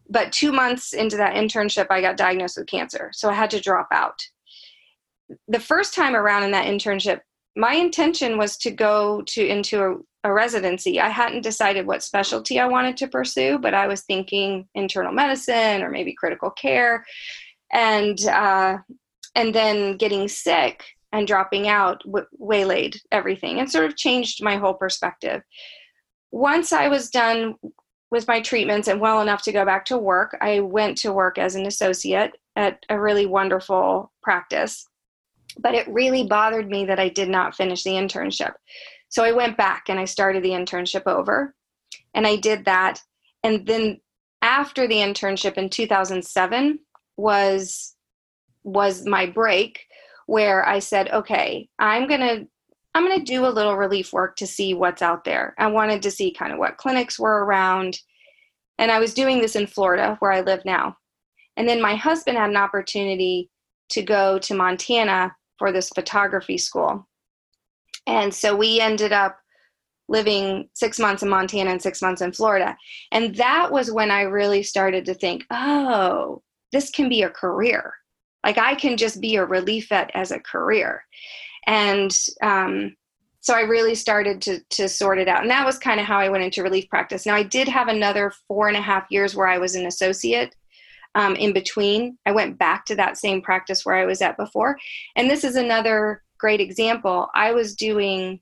but 0.09 0.33
two 0.33 0.53
months 0.53 0.93
into 0.93 1.17
that 1.19 1.35
internship, 1.35 1.87
I 1.91 2.01
got 2.01 2.17
diagnosed 2.17 2.57
with 2.57 2.67
cancer, 2.67 3.11
so 3.13 3.29
I 3.29 3.35
had 3.35 3.51
to 3.51 3.61
drop 3.61 3.89
out. 3.93 4.27
The 5.47 5.61
first 5.61 5.95
time 5.95 6.17
around 6.17 6.45
in 6.45 6.53
that 6.53 6.67
internship, 6.67 7.21
my 7.55 7.75
intention 7.75 8.39
was 8.39 8.57
to 8.59 8.71
go 8.71 9.23
to 9.23 9.47
into 9.47 9.83
a, 9.83 10.29
a 10.29 10.33
residency. 10.33 11.01
I 11.01 11.09
hadn't 11.09 11.43
decided 11.43 11.87
what 11.87 12.03
specialty 12.03 12.59
I 12.59 12.67
wanted 12.67 12.97
to 12.99 13.09
pursue, 13.09 13.59
but 13.59 13.75
I 13.75 13.87
was 13.87 14.03
thinking 14.03 14.67
internal 14.75 15.13
medicine 15.13 15.83
or 15.83 15.91
maybe 15.91 16.15
critical 16.15 16.51
care, 16.51 17.05
and 17.73 18.19
uh, 18.27 18.79
and 19.35 19.55
then 19.55 19.97
getting 19.97 20.29
sick 20.29 20.83
and 21.13 21.27
dropping 21.27 21.69
out 21.69 22.03
w- 22.05 22.27
waylaid 22.39 23.01
everything 23.13 23.59
and 23.59 23.71
sort 23.71 23.87
of 23.87 23.97
changed 23.97 24.43
my 24.43 24.57
whole 24.57 24.75
perspective. 24.75 25.43
Once 26.31 26.73
I 26.73 26.89
was 26.89 27.11
done 27.11 27.55
with 28.11 28.29
my 28.29 28.41
treatments 28.41 28.89
and 28.89 29.01
well 29.01 29.21
enough 29.21 29.43
to 29.43 29.53
go 29.53 29.65
back 29.65 29.85
to 29.87 29.99
work, 29.99 30.37
I 30.41 30.61
went 30.61 30.99
to 30.99 31.13
work 31.13 31.39
as 31.39 31.55
an 31.55 31.67
associate 31.67 32.33
at 32.57 32.85
a 32.89 32.99
really 32.99 33.27
wonderful 33.27 34.13
practice. 34.23 34.87
But 35.59 35.75
it 35.75 35.89
really 35.89 36.27
bothered 36.27 36.69
me 36.69 36.85
that 36.87 37.01
I 37.01 37.09
did 37.09 37.29
not 37.29 37.55
finish 37.55 37.83
the 37.83 37.93
internship. 37.93 38.53
So 39.09 39.25
I 39.25 39.33
went 39.33 39.57
back 39.57 39.85
and 39.89 39.99
I 39.99 40.05
started 40.05 40.43
the 40.43 40.51
internship 40.51 41.07
over. 41.07 41.55
And 42.15 42.27
I 42.27 42.37
did 42.37 42.65
that. 42.67 43.01
And 43.43 43.67
then 43.67 44.01
after 44.43 44.87
the 44.87 44.97
internship 44.97 45.55
in 45.55 45.69
2007 45.69 46.79
was 47.17 47.95
was 48.65 49.07
my 49.07 49.25
break 49.25 49.81
where 50.29 50.69
I 50.69 50.79
said, 50.79 51.09
okay, 51.11 51.71
I'm 51.79 52.07
going 52.07 52.21
to 52.21 52.47
I'm 52.95 53.07
going 53.07 53.19
to 53.19 53.25
do 53.25 53.47
a 53.47 53.49
little 53.49 53.77
relief 53.77 54.13
work 54.13 54.37
to 54.37 54.47
see 54.47 54.75
what's 54.75 55.03
out 55.03 55.25
there. 55.25 55.55
I 55.59 55.69
wanted 55.69 56.03
to 56.03 56.11
see 56.11 56.33
kind 56.33 56.53
of 56.53 56.59
what 56.59 56.77
clinics 56.77 57.19
were 57.19 57.45
around. 57.45 57.99
And 58.79 58.91
I 58.91 58.99
was 58.99 59.15
doing 59.15 59.41
this 59.41 59.57
in 59.57 59.67
Florida 59.67 60.17
where 60.19 60.33
I 60.33 60.41
live 60.41 60.65
now. 60.65 60.97
And 61.57 61.69
then 61.69 61.81
my 61.81 61.95
husband 61.95 62.37
had 62.37 62.51
an 62.51 62.57
opportunity 62.57 63.51
to 63.91 64.03
go 64.03 64.39
to 64.41 64.55
Montana 64.55 65.35
for 65.59 65.73
this 65.73 65.91
photography 65.91 66.59
school. 66.59 67.07
And 68.07 68.33
so 68.33 68.55
we 68.55 68.81
ended 68.81 69.13
up 69.13 69.39
living 70.09 70.69
six 70.75 70.99
months 70.99 71.23
in 71.23 71.29
Montana 71.29 71.71
and 71.71 71.81
six 71.81 72.03
months 72.03 72.21
in 72.21 72.33
Florida. 72.33 72.77
And 73.13 73.35
that 73.37 73.71
was 73.71 73.93
when 73.93 74.11
I 74.11 74.23
really 74.23 74.63
started 74.63 75.05
to 75.07 75.15
think, 75.15 75.45
oh, 75.51 76.43
this 76.73 76.91
can 76.91 77.09
be 77.09 77.23
a 77.23 77.31
career. 77.31 77.95
Like 78.45 78.59
I 78.59 78.75
can 78.75 78.97
just 78.97 79.21
be 79.21 79.37
a 79.37 79.45
relief 79.45 79.89
vet 79.89 80.11
as 80.15 80.31
a 80.31 80.41
career. 80.41 81.05
And 81.67 82.17
um, 82.43 82.97
so 83.41 83.55
I 83.55 83.61
really 83.61 83.95
started 83.95 84.43
to, 84.43 84.61
to 84.71 84.89
sort 84.89 85.19
it 85.19 85.29
out. 85.29 85.43
And 85.43 85.51
that 85.51 85.67
was 85.67 85.79
kind 85.79 86.01
of 86.01 86.07
how 86.07 86.19
I 86.19 86.29
went 86.29 86.45
into 86.45 86.63
relief 86.63 86.89
practice. 86.89 87.27
Now, 87.27 87.35
I 87.35 87.43
did 87.43 87.69
have 87.69 87.89
another 87.89 88.33
four 88.47 88.69
and 88.69 88.77
a 88.77 88.83
half 88.83 89.07
years 89.11 89.35
where 89.35 89.47
I 89.47 89.59
was 89.59 89.75
an 89.75 89.87
associate 89.87 90.55
um, 91.15 91.35
in 91.37 91.53
between. 91.53 92.19
I 92.27 92.33
went 92.33 92.59
back 92.59 92.85
to 92.87 92.95
that 92.97 93.19
same 93.19 93.43
practice 93.43 93.85
where 93.85 93.97
I 93.97 94.07
was 94.07 94.23
at 94.23 94.37
before. 94.37 94.79
And 95.17 95.31
this 95.31 95.45
is 95.45 95.57
another 95.57 96.23
great 96.39 96.61
example. 96.61 97.29
I 97.35 97.53
was 97.53 97.75
doing 97.75 98.41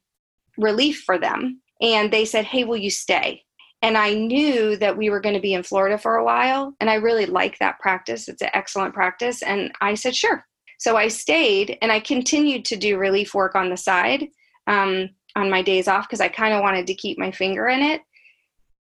relief 0.59 1.03
for 1.05 1.19
them, 1.19 1.63
and 1.81 2.13
they 2.13 2.25
said, 2.25 2.45
Hey, 2.45 2.65
will 2.65 2.77
you 2.77 2.91
stay? 2.91 3.46
And 3.83 3.97
I 3.97 4.15
knew 4.15 4.77
that 4.77 4.97
we 4.97 5.11
were 5.11 5.21
going 5.21 5.35
to 5.35 5.41
be 5.41 5.55
in 5.55 5.63
Florida 5.63 5.99
for 5.99 6.17
a 6.17 6.25
while. 6.25 6.75
And 6.81 6.89
I 6.89 6.95
really 6.95 7.27
like 7.27 7.59
that 7.59 7.79
practice. 7.79 8.29
It's 8.29 8.43
an 8.43 8.51
excellent 8.55 8.95
practice. 8.95 9.43
And 9.43 9.71
I 9.81 9.95
said, 9.95 10.17
sure. 10.17 10.45
So 10.79 10.97
I 10.97 11.09
stayed 11.09 11.79
and 11.83 11.93
I 11.93 12.01
continued 12.01 12.65
to 12.67 12.77
do 12.77 12.99
relief 12.99 13.35
work 13.35 13.55
on 13.55 13.71
the 13.71 13.77
side 13.77 14.29
um, 14.67 15.11
on 15.35 15.51
my 15.51 15.63
days 15.63 15.89
off 15.89 16.09
because 16.09 16.21
I 16.21 16.29
kind 16.29 16.55
of 16.55 16.63
wanted 16.63 16.87
to 16.87 16.95
keep 16.95 17.19
my 17.19 17.31
finger 17.31 17.69
in 17.69 17.83
it 17.83 18.03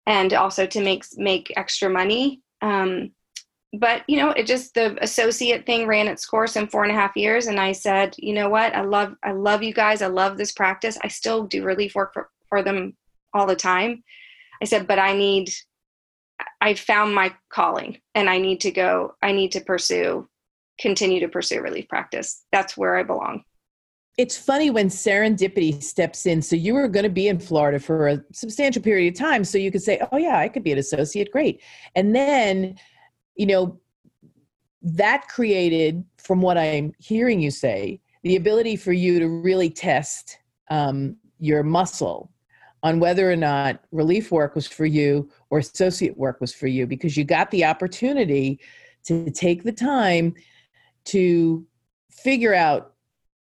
and 0.05 0.33
also 0.33 0.65
to 0.65 0.81
make 0.81 1.05
make 1.17 1.53
extra 1.55 1.89
money. 1.89 2.41
Um, 2.61 3.11
but 3.79 4.03
you 4.07 4.17
know, 4.17 4.29
it 4.31 4.45
just 4.45 4.73
the 4.73 5.01
associate 5.03 5.65
thing 5.65 5.87
ran 5.87 6.07
its 6.07 6.25
course 6.25 6.55
in 6.55 6.67
four 6.67 6.83
and 6.83 6.91
a 6.91 6.95
half 6.95 7.15
years, 7.15 7.47
and 7.47 7.59
I 7.59 7.71
said, 7.71 8.15
you 8.17 8.33
know 8.33 8.49
what, 8.49 8.75
I 8.75 8.81
love 8.81 9.15
I 9.23 9.31
love 9.31 9.63
you 9.63 9.73
guys, 9.73 10.01
I 10.01 10.07
love 10.07 10.37
this 10.37 10.51
practice. 10.51 10.97
I 11.03 11.07
still 11.07 11.45
do 11.45 11.63
relief 11.63 11.95
work 11.95 12.13
for, 12.13 12.29
for 12.49 12.61
them 12.61 12.95
all 13.33 13.47
the 13.47 13.55
time. 13.55 14.03
I 14.63 14.65
said, 14.65 14.87
but 14.87 14.97
I 14.97 15.13
need, 15.13 15.53
I 16.61 16.73
found 16.75 17.13
my 17.13 17.35
calling 17.49 17.99
and 18.15 18.29
I 18.29 18.37
need 18.37 18.61
to 18.61 18.71
go, 18.71 19.13
I 19.21 19.33
need 19.33 19.51
to 19.51 19.59
pursue, 19.59 20.29
continue 20.79 21.19
to 21.19 21.27
pursue 21.27 21.59
relief 21.59 21.89
practice. 21.89 22.45
That's 22.53 22.77
where 22.77 22.95
I 22.95 23.03
belong. 23.03 23.43
It's 24.17 24.37
funny 24.37 24.69
when 24.69 24.87
serendipity 24.87 25.83
steps 25.83 26.25
in. 26.25 26.41
So 26.41 26.55
you 26.55 26.75
were 26.75 26.87
going 26.87 27.03
to 27.03 27.09
be 27.09 27.27
in 27.27 27.39
Florida 27.39 27.77
for 27.77 28.07
a 28.07 28.23
substantial 28.31 28.81
period 28.81 29.13
of 29.13 29.19
time. 29.19 29.43
So 29.43 29.57
you 29.57 29.69
could 29.69 29.81
say, 29.81 30.01
oh, 30.13 30.17
yeah, 30.17 30.37
I 30.37 30.47
could 30.47 30.63
be 30.63 30.71
an 30.71 30.77
associate. 30.77 31.29
Great. 31.31 31.61
And 31.95 32.15
then, 32.15 32.79
you 33.35 33.45
know, 33.45 33.81
that 34.81 35.27
created, 35.27 36.05
from 36.17 36.41
what 36.41 36.57
I'm 36.57 36.93
hearing 36.99 37.41
you 37.41 37.51
say, 37.51 37.99
the 38.23 38.37
ability 38.37 38.77
for 38.77 38.93
you 38.93 39.19
to 39.19 39.27
really 39.27 39.69
test 39.69 40.37
um, 40.69 41.17
your 41.39 41.63
muscle 41.63 42.31
on 42.83 42.99
whether 42.99 43.31
or 43.31 43.35
not 43.35 43.79
relief 43.91 44.31
work 44.31 44.53
was 44.55 44.67
for 44.67 44.85
you 44.85 45.29
or 45.49 45.59
associate 45.59 46.17
work 46.17 46.39
was 46.41 46.53
for 46.53 46.67
you 46.67 46.85
because 46.85 47.15
you 47.15 47.23
got 47.23 47.49
the 47.49 47.63
opportunity 47.63 48.59
to 49.05 49.31
take 49.31 49.63
the 49.63 49.71
time 49.71 50.35
to 51.05 51.65
figure 52.11 52.53
out 52.53 52.93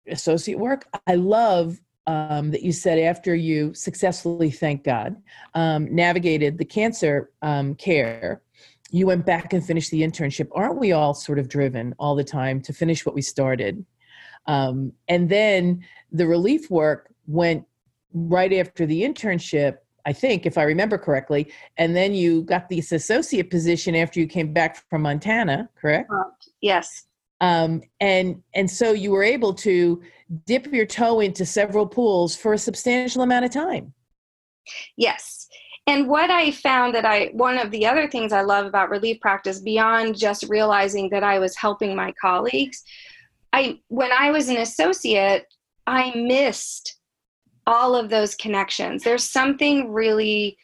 associate 0.07 0.59
work. 0.59 0.85
I 1.07 1.15
love 1.15 1.79
um, 2.05 2.51
that 2.51 2.61
you 2.61 2.71
said 2.71 2.99
after 2.99 3.33
you 3.33 3.73
successfully, 3.73 4.51
thank 4.51 4.83
God, 4.83 5.15
um, 5.55 5.93
navigated 5.93 6.57
the 6.57 6.65
cancer 6.65 7.31
um, 7.41 7.75
care, 7.75 8.41
you 8.91 9.07
went 9.07 9.25
back 9.25 9.53
and 9.53 9.65
finished 9.65 9.89
the 9.89 10.01
internship. 10.01 10.49
Aren't 10.51 10.77
we 10.77 10.91
all 10.91 11.13
sort 11.13 11.39
of 11.39 11.49
driven 11.49 11.95
all 11.97 12.15
the 12.15 12.23
time 12.23 12.61
to 12.61 12.73
finish 12.73 13.05
what 13.05 13.15
we 13.15 13.21
started? 13.21 13.83
Um, 14.45 14.93
and 15.07 15.29
then 15.29 15.83
the 16.11 16.27
relief 16.27 16.69
work 16.69 17.11
went 17.25 17.65
right 18.13 18.53
after 18.53 18.85
the 18.85 19.01
internship, 19.01 19.77
I 20.05 20.13
think, 20.13 20.45
if 20.45 20.57
I 20.57 20.63
remember 20.63 20.97
correctly. 20.97 21.51
And 21.77 21.95
then 21.95 22.13
you 22.13 22.43
got 22.43 22.69
this 22.69 22.91
associate 22.91 23.49
position 23.49 23.95
after 23.95 24.19
you 24.19 24.27
came 24.27 24.53
back 24.53 24.87
from 24.89 25.03
Montana, 25.03 25.69
correct? 25.79 26.11
Yes. 26.61 27.05
Um, 27.41 27.81
and 27.99 28.41
and 28.53 28.69
so 28.69 28.93
you 28.93 29.11
were 29.11 29.23
able 29.23 29.53
to 29.55 30.01
dip 30.45 30.71
your 30.71 30.85
toe 30.85 31.19
into 31.19 31.45
several 31.45 31.85
pools 31.85 32.35
for 32.35 32.53
a 32.53 32.57
substantial 32.57 33.21
amount 33.21 33.45
of 33.45 33.51
time. 33.51 33.93
Yes. 34.95 35.47
And 35.85 36.07
what 36.07 36.29
I 36.29 36.51
found 36.51 36.95
that 36.95 37.05
I, 37.05 37.31
one 37.33 37.57
of 37.57 37.69
the 37.69 37.85
other 37.85 38.07
things 38.07 38.31
I 38.31 38.41
love 38.41 38.65
about 38.65 38.89
relief 38.89 39.19
practice, 39.19 39.59
beyond 39.59 40.17
just 40.17 40.45
realizing 40.47 41.09
that 41.09 41.23
I 41.23 41.39
was 41.39 41.57
helping 41.57 41.93
my 41.95 42.13
colleagues, 42.21 42.83
I, 43.51 43.79
when 43.89 44.11
I 44.11 44.31
was 44.31 44.47
an 44.47 44.57
associate, 44.57 45.45
I 45.85 46.13
missed 46.15 46.97
all 47.65 47.95
of 47.95 48.09
those 48.09 48.35
connections. 48.35 49.03
There's 49.03 49.23
something 49.23 49.91
really 49.91 50.57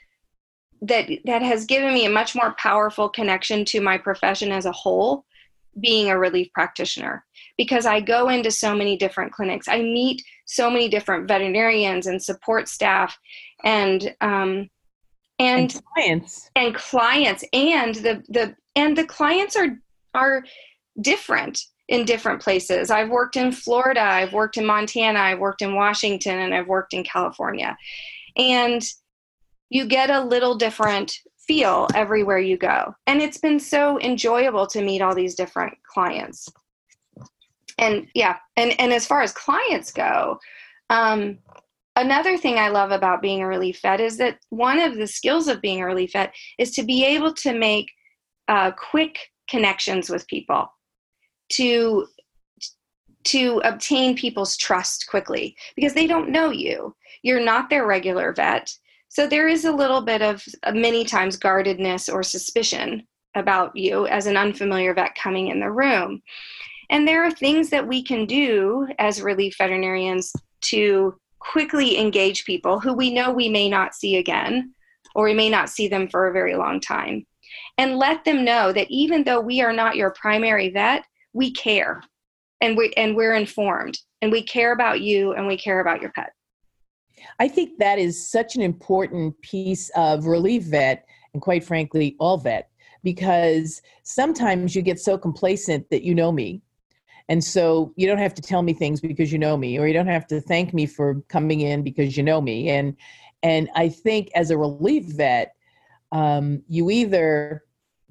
that 0.82 1.10
that 1.26 1.42
has 1.42 1.66
given 1.66 1.94
me 1.94 2.06
a 2.06 2.10
much 2.10 2.36
more 2.36 2.56
powerful 2.58 3.10
connection 3.10 3.66
to 3.66 3.82
my 3.82 3.98
profession 3.98 4.52
as 4.52 4.66
a 4.66 4.72
whole 4.72 5.26
being 5.80 6.10
a 6.10 6.18
relief 6.18 6.52
practitioner 6.54 7.26
because 7.58 7.86
I 7.86 8.00
go 8.00 8.30
into 8.30 8.52
so 8.52 8.76
many 8.76 8.98
different 8.98 9.32
clinics. 9.32 9.68
I 9.68 9.82
meet 9.82 10.24
so 10.46 10.70
many 10.70 10.90
different 10.90 11.28
veterinarians 11.28 12.08
and 12.08 12.22
support 12.22 12.68
staff 12.68 13.18
and 13.64 14.16
um, 14.22 14.70
and, 15.38 15.72
and 15.72 15.84
clients 15.94 16.50
and 16.56 16.76
clients 16.76 17.44
and 17.54 17.96
the 17.96 18.24
the 18.30 18.56
and 18.76 18.98
the 18.98 19.06
clients 19.06 19.56
are 19.56 19.78
are 20.14 20.44
different 21.02 21.62
in 21.90 22.06
different 22.06 22.42
places. 22.42 22.92
I've 22.92 23.10
worked 23.10 23.36
in 23.36 23.52
Florida, 23.52 24.02
I've 24.02 24.32
worked 24.32 24.58
in 24.58 24.66
Montana, 24.66 25.20
I've 25.20 25.40
worked 25.40 25.64
in 25.64 25.76
Washington, 25.76 26.38
and 26.38 26.54
I've 26.54 26.68
worked 26.68 26.94
in 26.94 27.04
California. 27.04 27.76
And 28.38 28.82
you 29.70 29.86
get 29.86 30.12
a 30.12 30.24
little 30.24 30.56
different 30.56 31.20
feel 31.48 31.88
everywhere 31.96 32.38
you 32.38 32.58
go. 32.58 32.94
And 33.08 33.22
it's 33.22 33.40
been 33.40 33.60
so 33.60 34.00
enjoyable 34.02 34.68
to 34.68 34.84
meet 34.84 35.02
all 35.02 35.16
these 35.16 35.34
different 35.34 35.74
clients. 35.84 36.48
And 37.80 38.08
yeah, 38.14 38.38
and, 38.56 38.80
and 38.80 38.94
as 38.94 39.08
far 39.08 39.22
as 39.24 39.32
clients 39.32 39.92
go, 39.92 40.40
um, 40.92 41.40
another 41.96 42.38
thing 42.38 42.60
I 42.60 42.70
love 42.70 42.92
about 42.92 43.22
being 43.22 43.42
a 43.42 43.48
relief 43.48 43.82
vet 43.82 44.00
is 44.00 44.18
that 44.18 44.38
one 44.50 44.80
of 44.80 44.96
the 44.96 45.08
skills 45.08 45.48
of 45.48 45.60
being 45.60 45.82
a 45.82 45.86
relief 45.88 46.12
vet 46.14 46.36
is 46.60 46.70
to 46.72 46.84
be 46.84 47.04
able 47.04 47.34
to 47.36 47.58
make 47.58 47.90
uh, 48.48 48.72
quick 48.72 49.18
connections 49.50 50.08
with 50.08 50.28
people, 50.28 50.72
to 51.50 52.08
to 53.26 53.62
obtain 53.66 54.16
people's 54.16 54.56
trust 54.56 55.08
quickly 55.10 55.56
because 55.76 55.94
they 55.94 56.08
don't 56.08 56.30
know 56.30 56.52
you. 56.52 56.96
You're 57.22 57.44
not 57.44 57.70
their 57.70 57.86
regular 57.86 58.34
vet. 58.34 58.74
So 59.10 59.28
there 59.28 59.48
is 59.48 59.66
a 59.66 59.72
little 59.72 60.02
bit 60.02 60.22
of 60.22 60.44
many 60.74 61.04
times 61.04 61.36
guardedness 61.36 62.08
or 62.08 62.24
suspicion 62.24 63.06
about 63.36 63.76
you 63.76 64.08
as 64.08 64.26
an 64.26 64.38
unfamiliar 64.38 64.94
vet 64.94 65.16
coming 65.16 65.50
in 65.50 65.60
the 65.60 65.72
room. 65.72 66.22
And 66.90 67.08
there 67.08 67.24
are 67.24 67.32
things 67.32 67.70
that 67.70 67.88
we 67.88 68.04
can 68.04 68.26
do 68.26 68.88
as 68.98 69.22
relief 69.22 69.56
veterinarians 69.58 70.34
to 70.62 71.16
quickly 71.40 71.98
engage 72.00 72.46
people 72.46 72.80
who 72.80 72.94
we 72.94 73.14
know 73.14 73.32
we 73.32 73.50
may 73.50 73.70
not 73.70 73.94
see 73.96 74.18
again 74.18 74.74
or 75.16 75.26
we 75.26 75.34
may 75.34 75.50
not 75.50 75.70
see 75.70 75.88
them 75.88 76.08
for 76.08 76.28
a 76.28 76.34
very 76.34 76.56
long 76.56 76.80
time. 76.80 77.26
And 77.78 77.98
let 77.98 78.24
them 78.24 78.46
know 78.46 78.72
that 78.74 78.90
even 78.90 79.24
though 79.24 79.40
we 79.40 79.62
are 79.62 79.74
not 79.74 79.96
your 79.96 80.12
primary 80.12 80.70
vet, 80.70 81.04
we 81.34 81.52
care 81.52 82.02
and 82.62 82.78
we 82.78 82.94
and 82.98 83.16
we're 83.16 83.36
informed 83.36 83.98
and 84.22 84.32
we 84.32 84.44
care 84.44 84.74
about 84.74 85.02
you 85.02 85.34
and 85.34 85.48
we 85.48 85.58
care 85.58 85.80
about 85.80 86.02
your 86.02 86.12
pet. 86.12 86.32
I 87.40 87.48
think 87.48 87.80
that 87.80 88.00
is 88.00 88.30
such 88.30 88.56
an 88.56 88.62
important 88.62 89.40
piece 89.42 89.90
of 89.90 90.26
relief 90.26 90.64
vet, 90.64 91.06
and 91.34 91.42
quite 91.42 91.64
frankly, 91.64 92.16
all 92.20 92.38
vet, 92.38 92.70
because 93.04 93.82
sometimes 94.04 94.76
you 94.76 94.82
get 94.82 95.00
so 95.00 95.18
complacent 95.18 95.90
that 95.90 96.04
you 96.04 96.16
know 96.16 96.32
me. 96.32 96.62
And 97.28 97.44
so 97.44 97.94
you 97.96 98.08
don't 98.08 98.18
have 98.18 98.34
to 98.36 98.42
tell 98.42 98.64
me 98.64 98.74
things 98.74 99.02
because 99.02 99.32
you 99.32 99.38
know 99.38 99.56
me, 99.56 99.78
or 99.78 99.86
you 99.88 99.94
don't 99.94 100.08
have 100.08 100.28
to 100.28 100.42
thank 100.42 100.74
me 100.74 100.86
for 100.86 101.22
coming 101.28 101.62
in 101.62 101.84
because 101.84 102.18
you 102.18 102.24
know 102.24 102.42
me. 102.42 102.70
And 102.70 102.96
and 103.44 103.70
I 103.76 103.88
think 103.88 104.30
as 104.36 104.52
a 104.52 104.58
relief 104.58 105.06
vet, 105.06 105.56
um, 106.12 106.64
you 106.68 106.90
either 106.90 107.64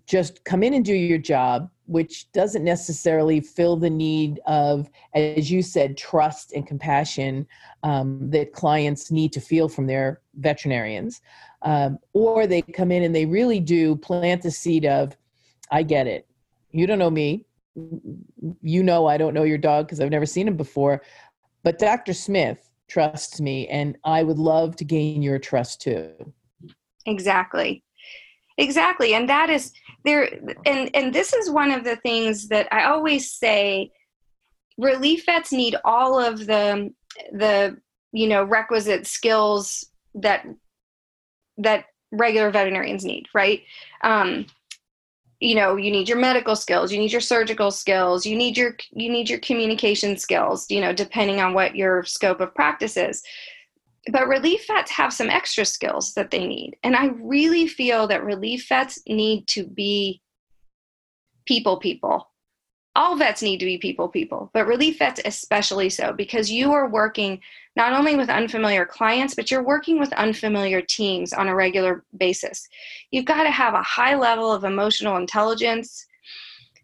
just 0.07 0.44
come 0.44 0.62
in 0.62 0.72
and 0.72 0.85
do 0.85 0.94
your 0.94 1.18
job 1.18 1.68
which 1.88 2.31
doesn't 2.33 2.64
necessarily 2.64 3.40
fill 3.40 3.74
the 3.74 3.88
need 3.88 4.40
of, 4.46 4.90
as 5.14 5.51
you 5.51 5.62
said, 5.62 5.96
trust 5.96 6.53
and 6.53 6.66
compassion 6.66 7.46
um, 7.83 8.31
that 8.31 8.53
clients 8.53 9.11
need 9.11 9.33
to 9.33 9.40
feel 9.40 9.70
from 9.70 9.87
their 9.87 10.20
veterinarians. 10.35 11.22
Um, 11.62 11.98
or 12.12 12.46
they 12.46 12.61
come 12.61 12.92
in 12.92 13.05
and 13.05 13.14
they 13.14 13.24
really 13.24 13.59
do 13.59 13.96
plant 13.96 14.42
the 14.42 14.51
seed 14.51 14.85
of, 14.85 15.16
I 15.70 15.83
get 15.83 16.07
it. 16.07 16.27
You 16.72 16.87
don't 16.87 16.98
know 16.98 17.11
me. 17.11 17.46
You 18.61 18.83
know 18.83 19.07
I 19.07 19.16
don't 19.16 19.33
know 19.33 19.44
your 19.44 19.59
dog 19.59 19.87
because 19.87 20.01
I've 20.01 20.11
never 20.11 20.27
seen 20.27 20.46
him 20.46 20.59
before. 20.59 21.03
But 21.62 21.79
Dr. 21.79 22.12
Smith 22.12 22.70
trusts 22.87 23.40
me, 23.40 23.66
and 23.68 23.96
I 24.05 24.22
would 24.22 24.38
love 24.38 24.77
to 24.77 24.85
gain 24.85 25.22
your 25.22 25.38
trust 25.38 25.81
too. 25.81 26.12
Exactly. 27.07 27.83
Exactly. 28.59 29.14
And 29.14 29.29
that 29.29 29.48
is 29.48 29.72
there 30.09 30.29
and 30.66 30.90
and 30.94 31.14
this 31.14 31.33
is 31.33 31.51
one 31.51 31.71
of 31.71 31.85
the 31.85 31.97
things 31.97 32.49
that 32.49 32.66
I 32.73 32.85
always 32.85 33.31
say 33.31 33.90
relief 34.79 35.27
vets 35.27 35.53
need 35.53 35.77
all 35.85 36.18
of 36.18 36.47
the 36.47 36.92
the 37.33 37.77
you 38.12 38.27
know 38.27 38.44
requisite 38.44 39.07
skills 39.07 39.85
that 40.14 40.47
that 41.59 41.85
regular 42.11 42.51
veterinarians 42.51 43.05
need 43.05 43.27
right? 43.35 43.62
Um 44.03 44.47
you 45.40 45.55
know 45.55 45.77
you 45.77 45.90
need 45.90 46.09
your 46.09 46.18
medical 46.18 46.57
skills 46.57 46.90
you 46.90 46.99
need 46.99 47.12
your 47.12 47.21
surgical 47.21 47.71
skills 47.71 48.27
you 48.27 48.37
need 48.37 48.57
your 48.57 48.77
you 48.90 49.09
need 49.09 49.31
your 49.31 49.38
communication 49.38 50.16
skills 50.16 50.66
you 50.68 50.81
know 50.81 50.92
depending 50.92 51.40
on 51.40 51.55
what 51.55 51.77
your 51.77 52.05
scope 52.05 52.40
of 52.40 52.53
practice 52.55 52.97
is 52.97 53.23
but 54.11 54.29
relief 54.29 54.66
vets 54.66 54.90
have 54.92 55.12
some 55.12 55.31
extra 55.31 55.64
skills 55.64 56.14
that 56.14 56.31
they 56.31 56.47
need. 56.47 56.77
And 56.83 56.97
I 56.97 57.07
really 57.21 57.66
feel 57.66 58.07
that 58.09 58.25
relief 58.25 58.66
vets 58.68 58.99
need 59.07 59.47
to 59.49 59.66
be 59.66 60.23
people 61.47 61.79
people. 61.79 62.31
All 62.97 63.16
vets 63.16 63.42
need 63.42 63.59
to 63.61 63.66
be 63.66 63.79
people 63.79 64.09
people, 64.09 64.51
but 64.55 64.66
relief 64.66 64.99
vets 64.99 65.21
especially 65.25 65.88
so 65.88 66.12
because 66.12 66.51
you 66.51 66.73
are 66.73 66.88
working 66.88 67.40
not 67.77 67.92
only 67.92 68.16
with 68.16 68.29
unfamiliar 68.29 68.85
clients, 68.85 69.35
but 69.37 69.51
you're 69.51 69.62
working 69.62 70.01
with 70.01 70.12
unfamiliar 70.14 70.81
teams 70.81 71.33
on 71.33 71.47
a 71.47 71.55
regular 71.55 72.05
basis. 72.16 72.68
You've 73.12 73.25
got 73.25 73.44
to 73.44 73.51
have 73.51 73.75
a 73.75 73.83
high 73.83 74.16
level 74.16 74.53
of 74.53 74.64
emotional 74.64 75.16
intelligence. 75.16 76.07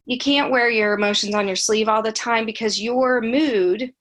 You 0.07 0.19
can't 0.19 0.53
wear 0.53 0.71
your 0.71 0.95
emotions 0.95 1.35
on 1.35 1.49
your 1.49 1.57
sleeve 1.57 1.89
all 1.89 2.03
the 2.03 2.13
time 2.13 2.47
because 2.47 2.81
your 2.81 3.21
mood 3.21 3.93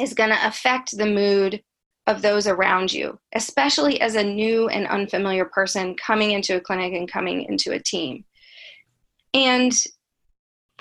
is 0.00 0.14
going 0.14 0.30
to 0.30 0.46
affect 0.46 0.96
the 0.96 1.06
mood 1.06 1.62
of 2.06 2.22
those 2.22 2.46
around 2.46 2.92
you, 2.92 3.18
especially 3.34 4.00
as 4.00 4.16
a 4.16 4.24
new 4.24 4.68
and 4.68 4.86
unfamiliar 4.88 5.44
person 5.44 5.94
coming 5.94 6.32
into 6.32 6.56
a 6.56 6.60
clinic 6.60 6.92
and 6.94 7.10
coming 7.10 7.44
into 7.44 7.72
a 7.72 7.78
team. 7.78 8.24
And 9.34 9.72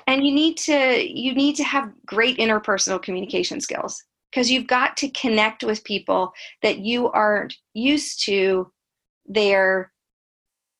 and 0.07 0.25
you 0.25 0.33
need 0.33 0.57
to 0.57 1.07
you 1.07 1.33
need 1.33 1.55
to 1.55 1.63
have 1.63 1.91
great 2.05 2.37
interpersonal 2.37 3.01
communication 3.01 3.61
skills 3.61 4.03
because 4.31 4.49
you've 4.49 4.67
got 4.67 4.97
to 4.97 5.09
connect 5.09 5.63
with 5.63 5.83
people 5.83 6.33
that 6.63 6.79
you 6.79 7.09
aren't 7.11 7.55
used 7.73 8.25
to 8.25 8.71
their 9.27 9.91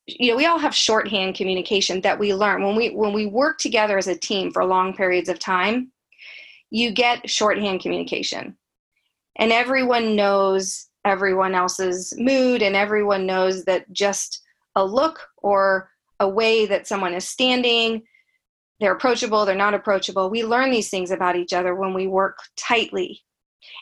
you 0.08 0.32
know 0.32 0.38
we 0.38 0.46
all 0.46 0.58
have 0.58 0.76
shorthand 0.76 1.36
communication 1.36 2.02
that 2.02 2.18
we 2.18 2.34
learn 2.34 2.64
when 2.64 2.76
we 2.76 2.90
when 2.90 3.14
we 3.14 3.26
work 3.26 3.58
together 3.60 3.98
as 3.98 4.08
a 4.08 4.18
team 4.18 4.52
for 4.52 4.66
long 4.66 4.94
periods 4.94 5.30
of 5.30 5.40
time 5.40 5.92
you 6.72 6.92
get 6.92 7.30
shorthand 7.30 7.82
communication 7.82 8.58
and 9.42 9.52
everyone 9.52 10.16
knows 10.16 10.88
everyone 11.04 11.54
else's 11.54 12.14
mood 12.18 12.62
and 12.62 12.76
everyone 12.76 13.26
knows 13.26 13.66
that 13.66 13.92
just 13.92 14.42
a 14.78 14.86
look 14.86 15.28
or 15.38 15.90
a 16.22 16.30
way 16.30 16.66
that 16.66 16.88
someone 16.88 17.14
is 17.14 17.28
standing 17.28 18.04
they're 18.82 18.94
approachable, 18.94 19.46
they're 19.46 19.56
not 19.56 19.76
approachable. 19.76 20.32
We 20.32 20.44
learn 20.44 20.72
these 20.72 20.90
things 20.90 21.12
about 21.12 21.36
each 21.36 21.54
other 21.54 21.76
when 21.76 21.94
we 21.94 22.08
work 22.08 22.40
tightly. 22.58 23.22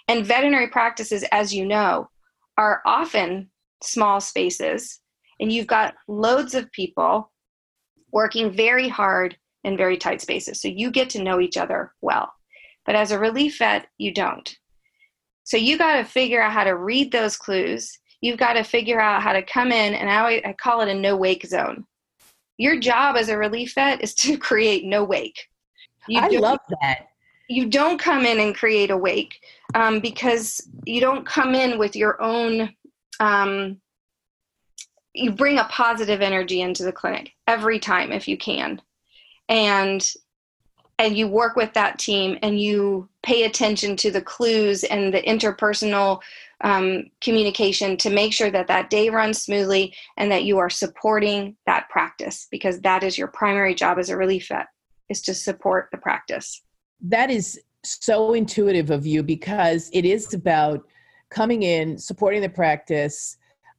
And 0.10 0.26
veterinary 0.26 0.67
practices, 0.67 1.24
as 1.32 1.54
you 1.54 1.65
know, 1.65 2.10
are 2.58 2.82
often 2.86 3.50
small 3.82 4.19
spaces, 4.19 5.00
and 5.39 5.54
you've 5.54 5.67
got 5.67 5.95
loads 6.10 6.54
of 6.54 6.69
people 6.74 7.32
working 8.12 8.52
very 8.52 8.89
hard 8.89 9.38
in 9.63 9.78
very 9.78 9.95
tight 9.95 10.19
spaces. 10.19 10.62
So 10.62 10.67
you 10.67 10.91
get 10.91 11.10
to 11.12 11.24
know 11.24 11.39
each 11.39 11.56
other 11.56 11.93
well. 12.02 12.34
But 12.86 12.95
as 12.95 13.12
a 13.12 13.19
relief 13.19 13.60
vet, 13.60 13.88
you 13.98 14.13
don't. 14.13 14.54
So 15.50 15.58
you 15.58 15.78
got 15.78 15.98
to 15.98 16.04
figure 16.04 16.42
out 16.42 16.52
how 16.52 16.64
to 16.64 16.76
read 16.76 17.12
those 17.12 17.36
clues. 17.36 17.98
You've 18.22 18.38
got 18.38 18.54
to 18.54 18.64
figure 18.64 19.02
out 19.02 19.24
how 19.24 19.34
to 19.34 19.42
come 19.42 19.72
in, 19.72 19.94
and 19.96 20.10
I, 20.10 20.42
I 20.46 20.54
call 20.54 20.82
it 20.82 20.90
a 20.90 20.94
no 20.94 21.16
wake 21.18 21.46
zone 21.46 21.86
your 22.60 22.78
job 22.78 23.16
as 23.16 23.30
a 23.30 23.38
relief 23.38 23.74
vet 23.74 24.04
is 24.04 24.14
to 24.14 24.38
create 24.50 24.86
no 24.86 25.04
wake. 25.04 25.48
You 26.08 26.22
I 26.22 26.28
love 26.28 26.60
that. 26.82 27.08
You 27.48 27.66
don't 27.66 27.98
come 27.98 28.26
in 28.26 28.40
and 28.40 28.54
create 28.54 28.92
a 28.92 28.98
wake 28.98 29.40
um, 29.74 30.00
because 30.02 30.62
you 30.86 31.02
don't 31.02 31.26
come 31.26 31.56
in 31.56 31.80
with 31.80 31.96
your 31.96 32.22
own. 32.22 32.76
Um, 33.20 33.82
you 35.14 35.32
bring 35.32 35.58
a 35.58 35.64
positive 35.66 36.22
energy 36.22 36.62
into 36.62 36.84
the 36.84 36.92
clinic 36.92 37.32
every 37.48 37.80
time 37.80 38.12
if 38.12 38.28
you 38.28 38.38
can, 38.38 38.80
and 39.48 40.14
and 41.00 41.18
you 41.18 41.28
work 41.28 41.56
with 41.56 41.74
that 41.74 41.98
team 41.98 42.38
and 42.44 42.60
you 42.60 43.08
pay 43.24 43.44
attention 43.44 43.96
to 43.96 44.12
the 44.12 44.22
clues 44.22 44.84
and 44.84 45.14
the 45.14 45.22
interpersonal 45.22 46.20
um, 46.62 47.06
communication 47.22 47.96
to 47.96 48.10
make 48.10 48.34
sure 48.34 48.52
that 48.52 48.68
that 48.68 48.90
day 48.90 49.10
runs 49.10 49.42
smoothly 49.42 49.96
and 50.18 50.30
that 50.30 50.44
you 50.44 50.58
are 50.58 50.70
supporting 50.70 51.56
that 51.66 51.88
practice 51.90 52.48
because 52.52 52.82
that 52.82 53.02
is 53.02 53.18
your 53.18 53.30
primary 53.30 53.74
job 53.74 53.98
as 53.98 54.10
a 54.10 54.18
relief 54.18 54.50
vet 54.50 54.68
is 55.08 55.22
to 55.22 55.34
support 55.34 55.88
the 55.92 55.98
practice. 55.98 56.62
That 57.02 57.32
is 57.32 57.60
so 57.86 58.34
intuitive 58.34 58.92
of 58.92 59.08
you 59.08 59.24
because 59.24 59.90
it 59.94 60.04
is 60.04 60.34
about 60.34 60.86
coming 61.30 61.64
in 61.64 61.98
supporting 61.98 62.42
the 62.42 62.50
practice 62.50 63.38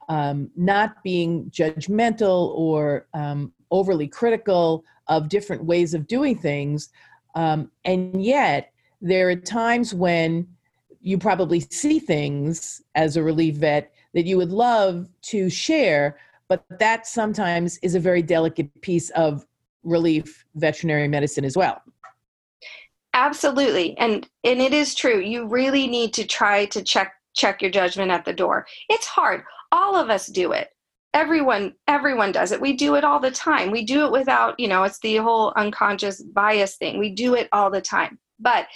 um, 0.08 0.50
not 0.56 1.02
being 1.04 1.50
judgmental 1.50 2.48
or 2.56 3.06
um, 3.12 3.52
overly 3.70 4.08
critical 4.08 4.84
of 5.06 5.28
different 5.28 5.64
ways 5.64 5.92
of 5.92 6.06
doing 6.06 6.38
things 6.38 6.88
um, 7.34 7.70
and 7.84 8.22
yet 8.22 8.72
there 9.00 9.28
are 9.28 9.36
times 9.36 9.94
when 9.94 10.46
you 11.00 11.18
probably 11.18 11.60
see 11.60 11.98
things 11.98 12.82
as 12.94 13.16
a 13.16 13.22
relief 13.22 13.56
vet 13.56 13.92
that 14.12 14.26
you 14.26 14.36
would 14.36 14.52
love 14.52 15.08
to 15.22 15.48
share, 15.48 16.18
but 16.48 16.64
that 16.78 17.06
sometimes 17.06 17.78
is 17.78 17.94
a 17.94 18.00
very 18.00 18.22
delicate 18.22 18.68
piece 18.82 19.10
of 19.10 19.46
relief 19.82 20.44
veterinary 20.56 21.08
medicine 21.08 21.44
as 21.44 21.56
well. 21.56 21.82
Absolutely. 23.14 23.96
And 23.98 24.28
and 24.44 24.60
it 24.60 24.72
is 24.72 24.94
true. 24.94 25.20
You 25.20 25.46
really 25.46 25.86
need 25.86 26.12
to 26.14 26.26
try 26.26 26.66
to 26.66 26.82
check 26.82 27.14
check 27.34 27.62
your 27.62 27.70
judgment 27.70 28.10
at 28.10 28.24
the 28.24 28.32
door. 28.32 28.66
It's 28.88 29.06
hard. 29.06 29.42
All 29.72 29.96
of 29.96 30.10
us 30.10 30.26
do 30.26 30.52
it. 30.52 30.70
Everyone 31.12 31.74
everyone 31.88 32.32
does 32.32 32.52
it. 32.52 32.60
We 32.60 32.74
do 32.74 32.94
it 32.94 33.04
all 33.04 33.20
the 33.20 33.30
time. 33.30 33.70
We 33.70 33.84
do 33.84 34.04
it 34.04 34.12
without, 34.12 34.58
you 34.60 34.68
know, 34.68 34.84
it's 34.84 35.00
the 35.00 35.16
whole 35.16 35.52
unconscious 35.56 36.22
bias 36.22 36.76
thing. 36.76 36.98
We 36.98 37.10
do 37.10 37.34
it 37.34 37.48
all 37.52 37.70
the 37.70 37.80
time. 37.80 38.18
But 38.38 38.66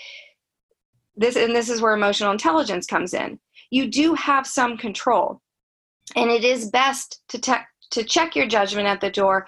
this 1.16 1.36
and 1.36 1.54
this 1.54 1.68
is 1.68 1.80
where 1.80 1.94
emotional 1.94 2.32
intelligence 2.32 2.86
comes 2.86 3.14
in 3.14 3.38
you 3.70 3.88
do 3.88 4.14
have 4.14 4.46
some 4.46 4.76
control 4.76 5.40
and 6.16 6.30
it 6.30 6.44
is 6.44 6.70
best 6.70 7.20
to 7.28 7.38
te- 7.40 7.54
to 7.90 8.04
check 8.04 8.36
your 8.36 8.46
judgment 8.46 8.86
at 8.86 9.00
the 9.00 9.10
door 9.10 9.46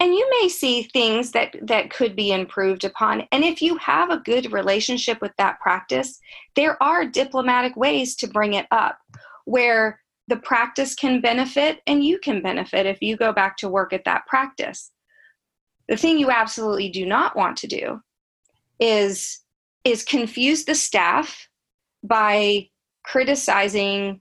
and 0.00 0.14
you 0.14 0.28
may 0.40 0.48
see 0.48 0.82
things 0.82 1.30
that 1.32 1.54
that 1.62 1.90
could 1.90 2.16
be 2.16 2.32
improved 2.32 2.84
upon 2.84 3.22
and 3.32 3.44
if 3.44 3.60
you 3.60 3.76
have 3.76 4.10
a 4.10 4.18
good 4.20 4.52
relationship 4.52 5.20
with 5.20 5.32
that 5.38 5.60
practice 5.60 6.18
there 6.56 6.82
are 6.82 7.04
diplomatic 7.04 7.76
ways 7.76 8.16
to 8.16 8.26
bring 8.26 8.54
it 8.54 8.66
up 8.70 8.98
where 9.44 10.00
the 10.28 10.36
practice 10.36 10.94
can 10.94 11.20
benefit 11.20 11.80
and 11.86 12.04
you 12.04 12.18
can 12.18 12.42
benefit 12.42 12.86
if 12.86 13.02
you 13.02 13.16
go 13.16 13.32
back 13.32 13.56
to 13.56 13.68
work 13.68 13.92
at 13.92 14.04
that 14.04 14.26
practice 14.26 14.90
the 15.88 15.96
thing 15.96 16.18
you 16.18 16.30
absolutely 16.30 16.88
do 16.88 17.04
not 17.06 17.36
want 17.36 17.56
to 17.58 17.66
do 17.66 18.00
is 18.80 19.40
is 19.84 20.02
confuse 20.02 20.64
the 20.64 20.74
staff 20.74 21.48
by 22.02 22.68
criticizing 23.02 24.20